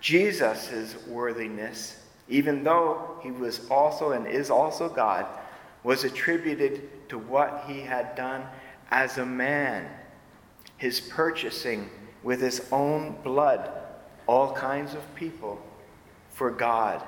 Jesus' 0.00 0.96
worthiness, 1.06 1.98
even 2.30 2.64
though 2.64 3.18
he 3.22 3.30
was 3.30 3.68
also 3.68 4.12
and 4.12 4.26
is 4.26 4.48
also 4.48 4.88
God, 4.88 5.26
was 5.84 6.04
attributed 6.04 6.88
to 7.10 7.18
what 7.18 7.64
he 7.66 7.82
had 7.82 8.14
done 8.16 8.46
as 8.90 9.18
a 9.18 9.26
man, 9.26 9.90
his 10.78 11.02
purchasing 11.02 11.90
with 12.22 12.40
his 12.40 12.66
own 12.72 13.14
blood 13.22 13.70
all 14.26 14.54
kinds 14.54 14.94
of 14.94 15.14
people 15.16 15.60
for 16.30 16.50
God, 16.50 17.02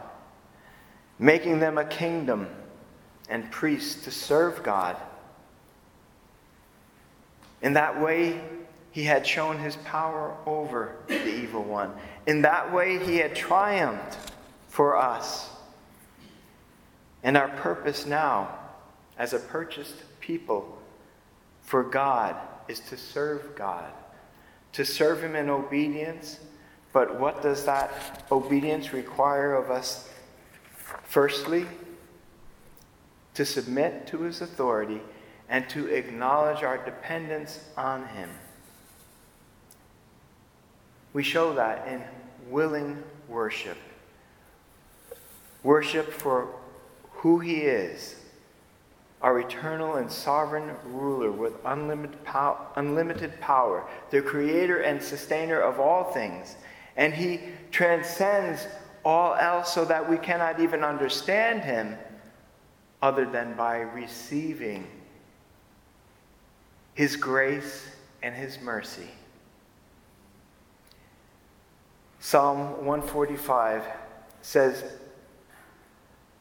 making 1.18 1.60
them 1.60 1.78
a 1.78 1.84
kingdom 1.86 2.46
and 3.30 3.50
priests 3.50 4.04
to 4.04 4.10
serve 4.10 4.62
God 4.62 4.98
in 7.62 7.74
that 7.74 8.00
way, 8.00 8.40
he 8.90 9.04
had 9.04 9.26
shown 9.26 9.58
his 9.58 9.76
power 9.76 10.36
over 10.46 10.96
the 11.06 11.28
evil 11.28 11.62
one. 11.62 11.92
In 12.26 12.42
that 12.42 12.72
way, 12.72 12.98
he 12.98 13.16
had 13.16 13.34
triumphed 13.34 14.32
for 14.68 14.96
us. 14.96 15.48
And 17.22 17.36
our 17.36 17.48
purpose 17.48 18.04
now, 18.04 18.58
as 19.16 19.32
a 19.32 19.38
purchased 19.38 20.02
people 20.20 20.78
for 21.62 21.82
God, 21.82 22.36
is 22.68 22.80
to 22.80 22.96
serve 22.96 23.54
God, 23.54 23.92
to 24.72 24.84
serve 24.84 25.22
Him 25.22 25.36
in 25.36 25.48
obedience. 25.48 26.40
But 26.92 27.18
what 27.18 27.42
does 27.42 27.64
that 27.64 28.24
obedience 28.30 28.92
require 28.92 29.54
of 29.54 29.70
us? 29.70 30.08
Firstly, 31.04 31.66
to 33.34 33.44
submit 33.44 34.06
to 34.08 34.22
His 34.22 34.40
authority 34.40 35.00
and 35.52 35.68
to 35.68 35.86
acknowledge 35.88 36.62
our 36.62 36.82
dependence 36.82 37.60
on 37.76 38.06
Him. 38.08 38.30
We 41.12 41.22
show 41.22 41.52
that 41.52 41.86
in 41.86 42.02
willing 42.50 43.02
worship. 43.28 43.76
Worship 45.62 46.10
for 46.10 46.48
who 47.10 47.38
He 47.38 47.56
is, 47.56 48.16
our 49.20 49.40
eternal 49.40 49.96
and 49.96 50.10
sovereign 50.10 50.74
ruler 50.86 51.30
with 51.30 51.52
unlimited, 51.66 52.24
pow- 52.24 52.68
unlimited 52.76 53.38
power, 53.38 53.86
the 54.08 54.22
creator 54.22 54.80
and 54.80 55.02
sustainer 55.02 55.60
of 55.60 55.78
all 55.78 56.12
things. 56.12 56.56
And 56.96 57.12
He 57.12 57.40
transcends 57.70 58.66
all 59.04 59.34
else 59.34 59.74
so 59.74 59.84
that 59.84 60.08
we 60.08 60.16
cannot 60.16 60.60
even 60.60 60.82
understand 60.82 61.62
Him 61.62 61.98
other 63.02 63.26
than 63.26 63.52
by 63.52 63.80
receiving 63.80 64.86
his 66.94 67.16
grace 67.16 67.88
and 68.22 68.34
his 68.34 68.60
mercy. 68.60 69.08
Psalm 72.20 72.84
145 72.84 73.82
says, 74.42 74.84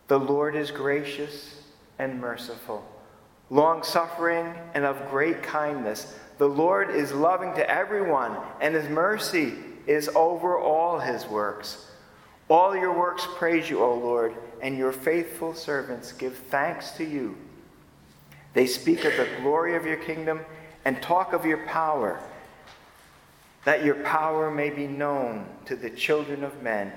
The 0.07 0.19
Lord 0.19 0.55
is 0.55 0.71
gracious 0.71 1.63
and 1.97 2.19
merciful, 2.19 2.85
long 3.49 3.83
suffering 3.83 4.53
and 4.73 4.85
of 4.85 5.09
great 5.09 5.41
kindness. 5.41 6.15
The 6.37 6.47
Lord 6.47 6.91
is 6.91 7.11
loving 7.11 7.53
to 7.55 7.69
everyone, 7.69 8.35
and 8.59 8.75
his 8.75 8.89
mercy 8.89 9.53
is 9.87 10.09
over 10.09 10.57
all 10.57 10.99
his 10.99 11.25
works. 11.25 11.87
All 12.49 12.75
your 12.75 12.97
works 12.97 13.25
praise 13.37 13.69
you, 13.69 13.81
O 13.81 13.93
Lord, 13.93 14.35
and 14.61 14.77
your 14.77 14.91
faithful 14.91 15.53
servants 15.53 16.11
give 16.11 16.35
thanks 16.35 16.91
to 16.91 17.03
you. 17.03 17.37
They 18.53 18.67
speak 18.67 19.05
of 19.05 19.15
the 19.15 19.27
glory 19.41 19.75
of 19.75 19.85
your 19.85 19.97
kingdom 19.97 20.41
and 20.85 21.01
talk 21.01 21.33
of 21.33 21.45
your 21.45 21.65
power, 21.65 22.19
that 23.65 23.85
your 23.85 23.95
power 23.95 24.51
may 24.51 24.69
be 24.69 24.87
known 24.87 25.45
to 25.65 25.75
the 25.75 25.89
children 25.89 26.43
of 26.43 26.61
men, 26.61 26.91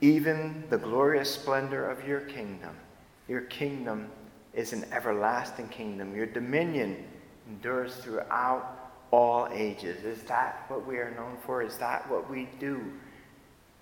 even 0.00 0.64
the 0.70 0.78
glorious 0.78 1.30
splendor 1.30 1.88
of 1.88 2.06
your 2.06 2.20
kingdom. 2.20 2.74
Your 3.28 3.42
kingdom 3.42 4.08
is 4.54 4.72
an 4.72 4.84
everlasting 4.92 5.68
kingdom. 5.68 6.16
Your 6.16 6.26
dominion 6.26 7.04
endures 7.48 7.96
throughout 7.96 8.90
all 9.10 9.48
ages. 9.52 10.04
Is 10.04 10.22
that 10.24 10.64
what 10.68 10.86
we 10.86 10.96
are 10.96 11.10
known 11.12 11.36
for? 11.44 11.62
Is 11.62 11.76
that 11.76 12.08
what 12.10 12.30
we 12.30 12.48
do 12.58 12.82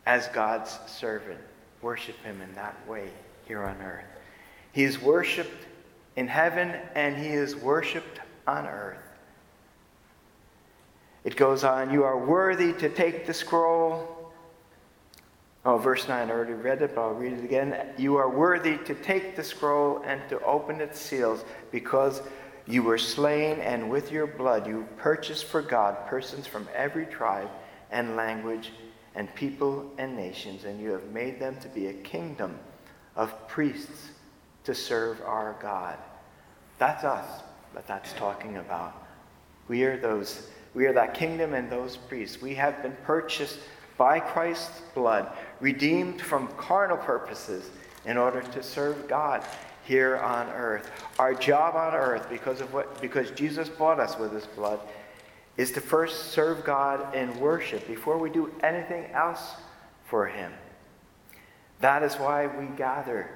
as 0.04 0.28
God's 0.28 0.78
servant? 0.86 1.40
Worship 1.82 2.22
Him 2.24 2.40
in 2.40 2.52
that 2.54 2.76
way 2.88 3.10
here 3.46 3.62
on 3.62 3.80
earth. 3.80 4.04
He 4.72 4.84
is 4.84 5.00
worshiped 5.00 5.66
in 6.16 6.26
heaven 6.26 6.74
and 6.94 7.16
he 7.16 7.28
is 7.28 7.54
worshiped 7.54 8.20
on 8.46 8.66
earth. 8.66 8.98
It 11.24 11.36
goes 11.36 11.64
on, 11.64 11.92
You 11.92 12.04
are 12.04 12.18
worthy 12.18 12.72
to 12.74 12.88
take 12.88 13.26
the 13.26 13.34
scroll. 13.34 14.32
Oh, 15.64 15.76
verse 15.78 16.06
9, 16.06 16.28
I 16.28 16.32
already 16.32 16.52
read 16.52 16.80
it, 16.82 16.94
but 16.94 17.02
I'll 17.02 17.14
read 17.14 17.32
it 17.32 17.44
again. 17.44 17.88
You 17.98 18.16
are 18.16 18.30
worthy 18.30 18.78
to 18.78 18.94
take 18.94 19.34
the 19.34 19.42
scroll 19.42 20.02
and 20.06 20.20
to 20.28 20.40
open 20.44 20.80
its 20.80 21.00
seals 21.00 21.44
because 21.72 22.22
you 22.68 22.84
were 22.84 22.98
slain, 22.98 23.60
and 23.60 23.90
with 23.90 24.12
your 24.12 24.26
blood 24.26 24.66
you 24.66 24.86
purchased 24.96 25.44
for 25.44 25.62
God 25.62 26.06
persons 26.06 26.46
from 26.46 26.68
every 26.74 27.06
tribe 27.06 27.48
and 27.90 28.14
language 28.14 28.70
and 29.16 29.32
people 29.34 29.90
and 29.98 30.16
nations, 30.16 30.64
and 30.64 30.80
you 30.80 30.90
have 30.90 31.10
made 31.12 31.40
them 31.40 31.58
to 31.60 31.68
be 31.68 31.88
a 31.88 31.92
kingdom 31.92 32.58
of 33.16 33.48
priests 33.48 34.10
to 34.66 34.74
serve 34.74 35.20
our 35.22 35.56
God. 35.60 35.96
That's 36.78 37.04
us 37.04 37.42
that 37.74 37.86
that's 37.86 38.12
talking 38.14 38.58
about. 38.58 39.06
We 39.68 39.84
are 39.84 39.96
those, 39.96 40.48
we 40.74 40.86
are 40.86 40.92
that 40.92 41.14
kingdom 41.14 41.54
and 41.54 41.70
those 41.70 41.96
priests. 41.96 42.40
We 42.40 42.54
have 42.54 42.82
been 42.82 42.96
purchased 43.04 43.58
by 43.96 44.20
Christ's 44.20 44.82
blood, 44.94 45.30
redeemed 45.60 46.20
from 46.20 46.48
carnal 46.58 46.98
purposes 46.98 47.70
in 48.04 48.16
order 48.16 48.42
to 48.42 48.62
serve 48.62 49.08
God 49.08 49.44
here 49.84 50.16
on 50.18 50.48
earth. 50.48 50.90
Our 51.18 51.34
job 51.34 51.76
on 51.76 51.94
earth, 51.94 52.28
because 52.28 52.60
of 52.60 52.72
what 52.72 53.00
because 53.00 53.30
Jesus 53.30 53.68
bought 53.68 54.00
us 54.00 54.18
with 54.18 54.32
his 54.32 54.46
blood, 54.46 54.80
is 55.56 55.72
to 55.72 55.80
first 55.80 56.32
serve 56.32 56.64
God 56.64 57.14
in 57.14 57.38
worship 57.40 57.86
before 57.86 58.18
we 58.18 58.30
do 58.30 58.52
anything 58.62 59.06
else 59.12 59.54
for 60.04 60.26
him. 60.26 60.52
That 61.80 62.02
is 62.02 62.14
why 62.14 62.46
we 62.46 62.66
gather 62.76 63.30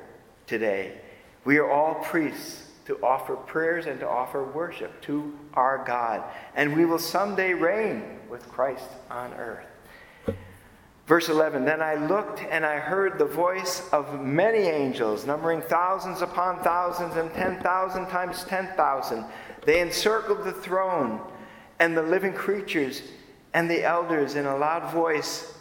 today. 0.46 0.98
We 1.44 1.58
are 1.58 1.70
all 1.70 1.94
priests 1.94 2.66
to 2.86 2.98
offer 3.02 3.36
prayers 3.36 3.86
and 3.86 4.00
to 4.00 4.08
offer 4.08 4.44
worship 4.44 5.00
to 5.02 5.32
our 5.54 5.84
God. 5.84 6.24
And 6.54 6.76
we 6.76 6.84
will 6.84 6.98
someday 6.98 7.54
reign 7.54 8.18
with 8.28 8.48
Christ 8.48 8.88
on 9.10 9.32
earth. 9.34 9.66
Verse 11.06 11.28
11 11.28 11.64
Then 11.64 11.82
I 11.82 11.94
looked 11.94 12.40
and 12.40 12.64
I 12.64 12.78
heard 12.78 13.18
the 13.18 13.24
voice 13.24 13.88
of 13.92 14.20
many 14.20 14.68
angels, 14.68 15.26
numbering 15.26 15.62
thousands 15.62 16.22
upon 16.22 16.62
thousands 16.62 17.16
and 17.16 17.32
10,000 17.32 18.06
times 18.06 18.44
10,000. 18.44 19.24
They 19.64 19.80
encircled 19.80 20.44
the 20.44 20.52
throne 20.52 21.20
and 21.78 21.96
the 21.96 22.02
living 22.02 22.32
creatures 22.32 23.02
and 23.54 23.68
the 23.68 23.84
elders 23.84 24.36
in 24.36 24.46
a 24.46 24.56
loud 24.56 24.92
voice. 24.92 25.58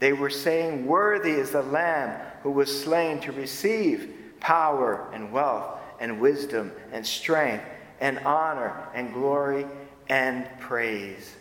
They 0.00 0.12
were 0.12 0.30
saying, 0.30 0.86
Worthy 0.86 1.32
is 1.32 1.50
the 1.50 1.62
Lamb 1.62 2.20
who 2.42 2.50
was 2.50 2.82
slain 2.82 3.20
to 3.20 3.32
receive 3.32 4.14
power 4.40 5.08
and 5.12 5.32
wealth 5.32 5.78
and 6.00 6.20
wisdom 6.20 6.72
and 6.92 7.06
strength 7.06 7.64
and 8.00 8.18
honor 8.20 8.88
and 8.94 9.12
glory 9.12 9.66
and 10.08 10.46
praise. 10.58 11.36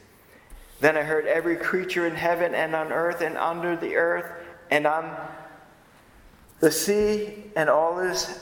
Then 0.80 0.96
I 0.96 1.04
heard 1.04 1.26
every 1.26 1.56
creature 1.58 2.08
in 2.08 2.16
heaven 2.16 2.54
and 2.54 2.76
on 2.76 2.92
earth 2.92 3.22
and 3.22 3.38
under 3.38 3.76
the 3.76 3.96
earth 3.96 4.32
and 4.72 4.86
on 4.86 5.16
the 6.60 6.72
sea 6.72 7.46
and 7.56 7.70
all, 7.70 8.00
is, 8.00 8.40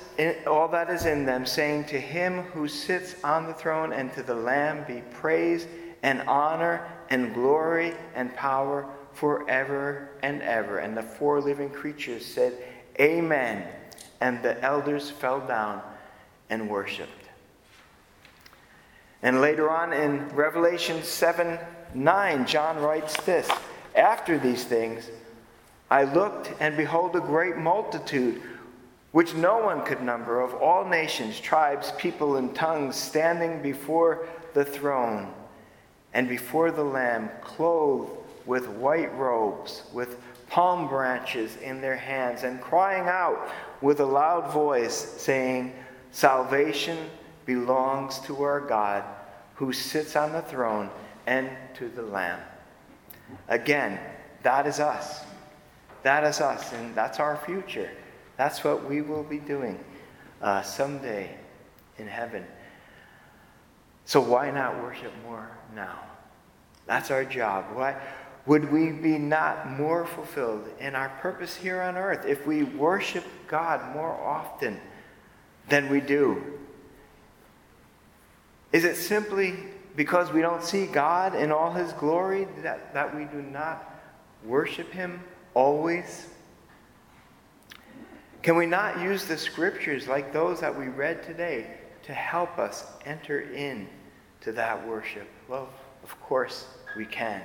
all 0.48 0.68
that 0.70 0.90
is 0.90 1.06
in 1.06 1.26
them, 1.26 1.46
saying, 1.46 1.86
To 1.86 2.00
him 2.00 2.44
who 2.44 2.68
sits 2.68 3.16
on 3.24 3.46
the 3.46 3.54
throne 3.54 3.94
and 3.94 4.12
to 4.14 4.24
the 4.24 4.36
Lamb 4.36 4.86
be 4.88 5.04
praise 5.14 5.68
and 6.04 6.22
honor 6.22 6.88
and 7.10 7.34
glory 7.34 7.94
and 8.16 8.36
power 8.36 8.88
forever 9.14 10.10
and 10.24 10.42
ever. 10.42 10.80
And 10.80 10.98
the 10.98 11.04
four 11.04 11.42
living 11.42 11.70
creatures 11.70 12.26
said, 12.26 12.54
Amen. 13.00 13.68
And 14.20 14.42
the 14.42 14.62
elders 14.64 15.10
fell 15.10 15.40
down 15.42 15.82
and 16.50 16.70
worshiped. 16.70 17.12
And 19.22 19.42
later 19.42 19.70
on 19.70 19.94
in 19.94 20.28
Revelation 20.30 21.04
7 21.04 21.60
9, 21.94 22.46
John 22.46 22.78
writes 22.78 23.20
this 23.22 23.50
After 23.96 24.38
these 24.38 24.64
things, 24.64 25.10
I 25.90 26.04
looked, 26.04 26.52
and 26.60 26.76
behold, 26.76 27.16
a 27.16 27.22
great 27.22 27.58
multitude, 27.58 28.42
which 29.12 29.34
no 29.34 29.60
one 29.60 29.84
could 29.84 30.02
number, 30.02 30.42
of 30.42 30.54
all 30.56 30.86
nations, 30.86 31.40
tribes, 31.40 31.94
people, 31.98 32.36
and 32.36 32.54
tongues, 32.54 32.96
standing 32.96 33.62
before 33.62 34.28
the 34.54 34.66
throne 34.66 35.34
and 36.14 36.28
before 36.28 36.72
the 36.72 36.84
Lamb, 36.84 37.30
clothed 37.42 38.12
with 38.46 38.68
white 38.68 39.14
robes, 39.16 39.84
with 39.94 40.18
palm 40.50 40.88
branches 40.88 41.56
in 41.58 41.82
their 41.82 41.96
hands, 41.96 42.44
and 42.44 42.62
crying 42.62 43.08
out 43.08 43.50
with 43.82 44.00
a 44.00 44.06
loud 44.06 44.52
voice, 44.52 44.96
saying, 44.96 45.74
Salvation 46.12 46.98
belongs 47.46 48.20
to 48.22 48.42
our 48.44 48.62
God, 48.62 49.04
who 49.56 49.74
sits 49.74 50.16
on 50.16 50.32
the 50.32 50.42
throne, 50.42 50.90
and 51.26 51.50
to 51.76 51.90
the 51.90 52.02
Lamb. 52.02 52.40
Again, 53.48 54.00
that 54.44 54.66
is 54.66 54.80
us. 54.80 55.24
That 56.04 56.24
is 56.24 56.40
us, 56.40 56.72
and 56.74 56.96
that's 56.96 57.20
our 57.20 57.38
future. 57.38 57.90
That's 58.38 58.64
what 58.64 58.88
we 58.88 59.02
will 59.02 59.24
be 59.24 59.40
doing 59.40 59.84
uh, 60.42 60.62
someday 60.62 61.36
in 61.98 62.08
heaven. 62.08 62.46
So 64.06 64.22
why 64.22 64.52
not 64.52 64.82
worship 64.82 65.12
more 65.26 65.50
now? 65.76 66.00
That's 66.86 67.12
our 67.12 67.26
job. 67.26 67.66
Why 67.74 68.00
would 68.48 68.72
we 68.72 68.92
be 68.92 69.18
not 69.18 69.70
more 69.70 70.06
fulfilled 70.06 70.70
in 70.80 70.96
our 70.96 71.10
purpose 71.20 71.54
here 71.54 71.82
on 71.82 71.98
earth 71.98 72.26
if 72.26 72.48
we 72.48 72.64
worship 72.64 73.26
God 73.48 73.94
more 73.94 74.12
often 74.12 74.80
than 75.68 75.90
we 75.90 76.00
do? 76.00 76.42
Is 78.72 78.86
it 78.86 78.96
simply 78.96 79.56
because 79.98 80.32
we 80.32 80.42
don't 80.42 80.64
see 80.64 80.86
God 80.86 81.36
in 81.36 81.52
all 81.52 81.74
his 81.74 81.92
glory 81.94 82.48
that, 82.64 82.94
that 82.94 83.14
we 83.14 83.26
do 83.26 83.42
not 83.42 83.94
worship 84.46 84.92
him 84.92 85.22
always? 85.54 86.28
Can 88.44 88.56
we 88.56 88.66
not 88.66 89.02
use 89.02 89.26
the 89.26 89.38
scriptures 89.38 90.08
like 90.08 90.32
those 90.32 90.62
that 90.62 90.78
we 90.78 90.88
read 90.88 91.22
today 91.22 91.72
to 92.04 92.14
help 92.14 92.58
us 92.58 92.86
enter 93.06 93.42
in 93.42 93.90
to 94.40 94.54
that 94.54 94.88
worship? 94.88 95.28
Well, 95.50 95.68
of 96.02 96.18
course 96.22 96.66
we 96.96 97.06
can. 97.06 97.42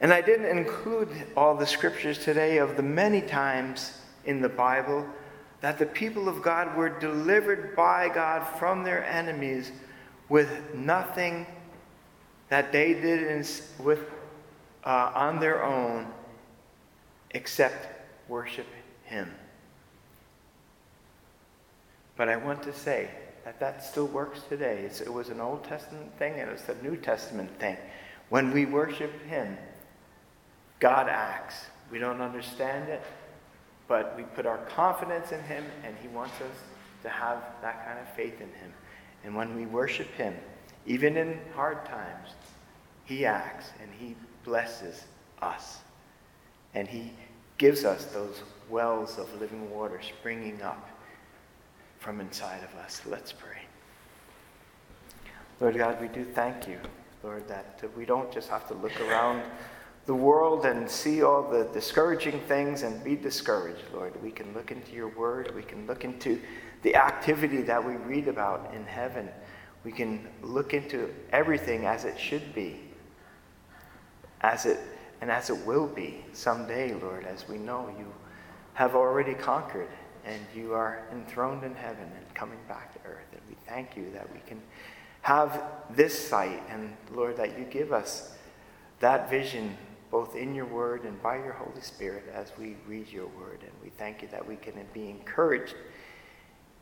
And 0.00 0.12
I 0.12 0.22
didn't 0.22 0.46
include 0.56 1.10
all 1.36 1.54
the 1.54 1.66
scriptures 1.66 2.18
today 2.18 2.58
of 2.58 2.76
the 2.76 2.82
many 2.82 3.20
times 3.20 3.98
in 4.24 4.40
the 4.40 4.48
Bible 4.48 5.06
that 5.60 5.78
the 5.78 5.86
people 5.86 6.28
of 6.28 6.42
God 6.42 6.74
were 6.74 6.88
delivered 6.88 7.76
by 7.76 8.08
God 8.08 8.46
from 8.58 8.82
their 8.82 9.04
enemies 9.04 9.72
with 10.30 10.74
nothing 10.74 11.46
that 12.48 12.72
they 12.72 12.94
did 12.94 13.24
in, 13.24 13.44
with, 13.84 14.00
uh, 14.84 15.12
on 15.14 15.38
their 15.38 15.62
own 15.62 16.06
except 17.32 17.86
worship 18.28 18.66
Him. 19.04 19.30
But 22.16 22.28
I 22.30 22.36
want 22.36 22.62
to 22.62 22.72
say 22.72 23.10
that 23.44 23.60
that 23.60 23.84
still 23.84 24.06
works 24.06 24.40
today. 24.48 24.82
It's, 24.84 25.00
it 25.00 25.12
was 25.12 25.28
an 25.28 25.40
Old 25.40 25.64
Testament 25.64 26.16
thing 26.18 26.40
and 26.40 26.50
it's 26.50 26.68
a 26.68 26.82
New 26.82 26.96
Testament 26.96 27.50
thing. 27.58 27.76
When 28.30 28.52
we 28.52 28.64
worship 28.64 29.12
Him, 29.26 29.58
God 30.80 31.08
acts. 31.08 31.66
We 31.92 31.98
don't 31.98 32.20
understand 32.20 32.88
it, 32.88 33.02
but 33.86 34.14
we 34.16 34.22
put 34.22 34.46
our 34.46 34.58
confidence 34.58 35.30
in 35.32 35.42
Him 35.42 35.64
and 35.84 35.94
He 36.00 36.08
wants 36.08 36.40
us 36.40 36.56
to 37.02 37.08
have 37.08 37.42
that 37.62 37.84
kind 37.86 37.98
of 37.98 38.08
faith 38.14 38.40
in 38.40 38.48
Him. 38.48 38.72
And 39.24 39.34
when 39.34 39.54
we 39.54 39.66
worship 39.66 40.10
Him, 40.14 40.34
even 40.86 41.16
in 41.16 41.38
hard 41.54 41.84
times, 41.84 42.30
He 43.04 43.26
acts 43.26 43.70
and 43.80 43.90
He 43.98 44.16
blesses 44.44 45.04
us. 45.42 45.78
And 46.74 46.88
He 46.88 47.12
gives 47.58 47.84
us 47.84 48.06
those 48.06 48.42
wells 48.70 49.18
of 49.18 49.40
living 49.40 49.70
water 49.70 50.00
springing 50.02 50.62
up 50.62 50.88
from 51.98 52.20
inside 52.20 52.62
of 52.64 52.74
us. 52.80 53.02
Let's 53.06 53.32
pray. 53.32 53.58
Lord 55.60 55.76
God, 55.76 56.00
we 56.00 56.08
do 56.08 56.24
thank 56.24 56.66
you, 56.66 56.78
Lord, 57.22 57.46
that 57.48 57.82
we 57.94 58.06
don't 58.06 58.32
just 58.32 58.48
have 58.48 58.66
to 58.68 58.74
look 58.74 58.98
around 59.02 59.42
the 60.06 60.14
world 60.14 60.64
and 60.64 60.90
see 60.90 61.22
all 61.22 61.48
the 61.48 61.64
discouraging 61.72 62.40
things 62.40 62.82
and 62.82 63.02
be 63.04 63.16
discouraged, 63.16 63.82
Lord. 63.92 64.20
We 64.22 64.30
can 64.30 64.52
look 64.54 64.72
into 64.72 64.92
your 64.92 65.08
word. 65.08 65.54
We 65.54 65.62
can 65.62 65.86
look 65.86 66.04
into 66.04 66.40
the 66.82 66.96
activity 66.96 67.62
that 67.62 67.84
we 67.84 67.94
read 67.94 68.26
about 68.26 68.72
in 68.74 68.84
heaven. 68.84 69.28
We 69.84 69.92
can 69.92 70.28
look 70.42 70.74
into 70.74 71.14
everything 71.32 71.84
as 71.84 72.04
it 72.04 72.18
should 72.18 72.54
be, 72.54 72.80
as 74.40 74.66
it 74.66 74.78
and 75.20 75.30
as 75.30 75.50
it 75.50 75.66
will 75.66 75.86
be 75.86 76.24
someday, 76.32 76.94
Lord, 76.94 77.26
as 77.26 77.46
we 77.48 77.58
know 77.58 77.94
you 77.98 78.06
have 78.72 78.94
already 78.94 79.34
conquered 79.34 79.88
and 80.24 80.40
you 80.54 80.72
are 80.72 81.06
enthroned 81.12 81.62
in 81.64 81.74
heaven 81.74 82.04
and 82.04 82.34
coming 82.34 82.58
back 82.68 82.92
to 82.94 83.08
earth. 83.08 83.26
And 83.32 83.40
we 83.48 83.56
thank 83.68 83.96
you 83.96 84.10
that 84.12 84.32
we 84.32 84.40
can 84.46 84.60
have 85.22 85.62
this 85.90 86.28
sight 86.28 86.62
and, 86.70 86.96
Lord, 87.12 87.36
that 87.36 87.58
you 87.58 87.64
give 87.64 87.92
us 87.92 88.34
that 89.00 89.28
vision 89.28 89.76
both 90.10 90.36
in 90.36 90.54
your 90.54 90.66
word 90.66 91.04
and 91.04 91.20
by 91.22 91.36
your 91.36 91.52
Holy 91.52 91.80
Spirit 91.80 92.24
as 92.34 92.52
we 92.58 92.76
read 92.86 93.08
your 93.08 93.26
word. 93.26 93.60
And 93.62 93.72
we 93.82 93.90
thank 93.90 94.22
you 94.22 94.28
that 94.28 94.46
we 94.46 94.56
can 94.56 94.74
be 94.92 95.08
encouraged 95.08 95.74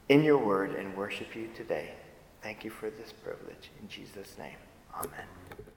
in 0.08 0.24
your 0.24 0.38
word 0.38 0.74
and 0.74 0.96
worship 0.96 1.34
you 1.36 1.48
today. 1.54 1.92
Thank 2.42 2.64
you 2.64 2.70
for 2.70 2.90
this 2.90 3.12
privilege. 3.12 3.70
In 3.80 3.88
Jesus' 3.88 4.36
name, 4.38 4.56
amen. 4.94 5.67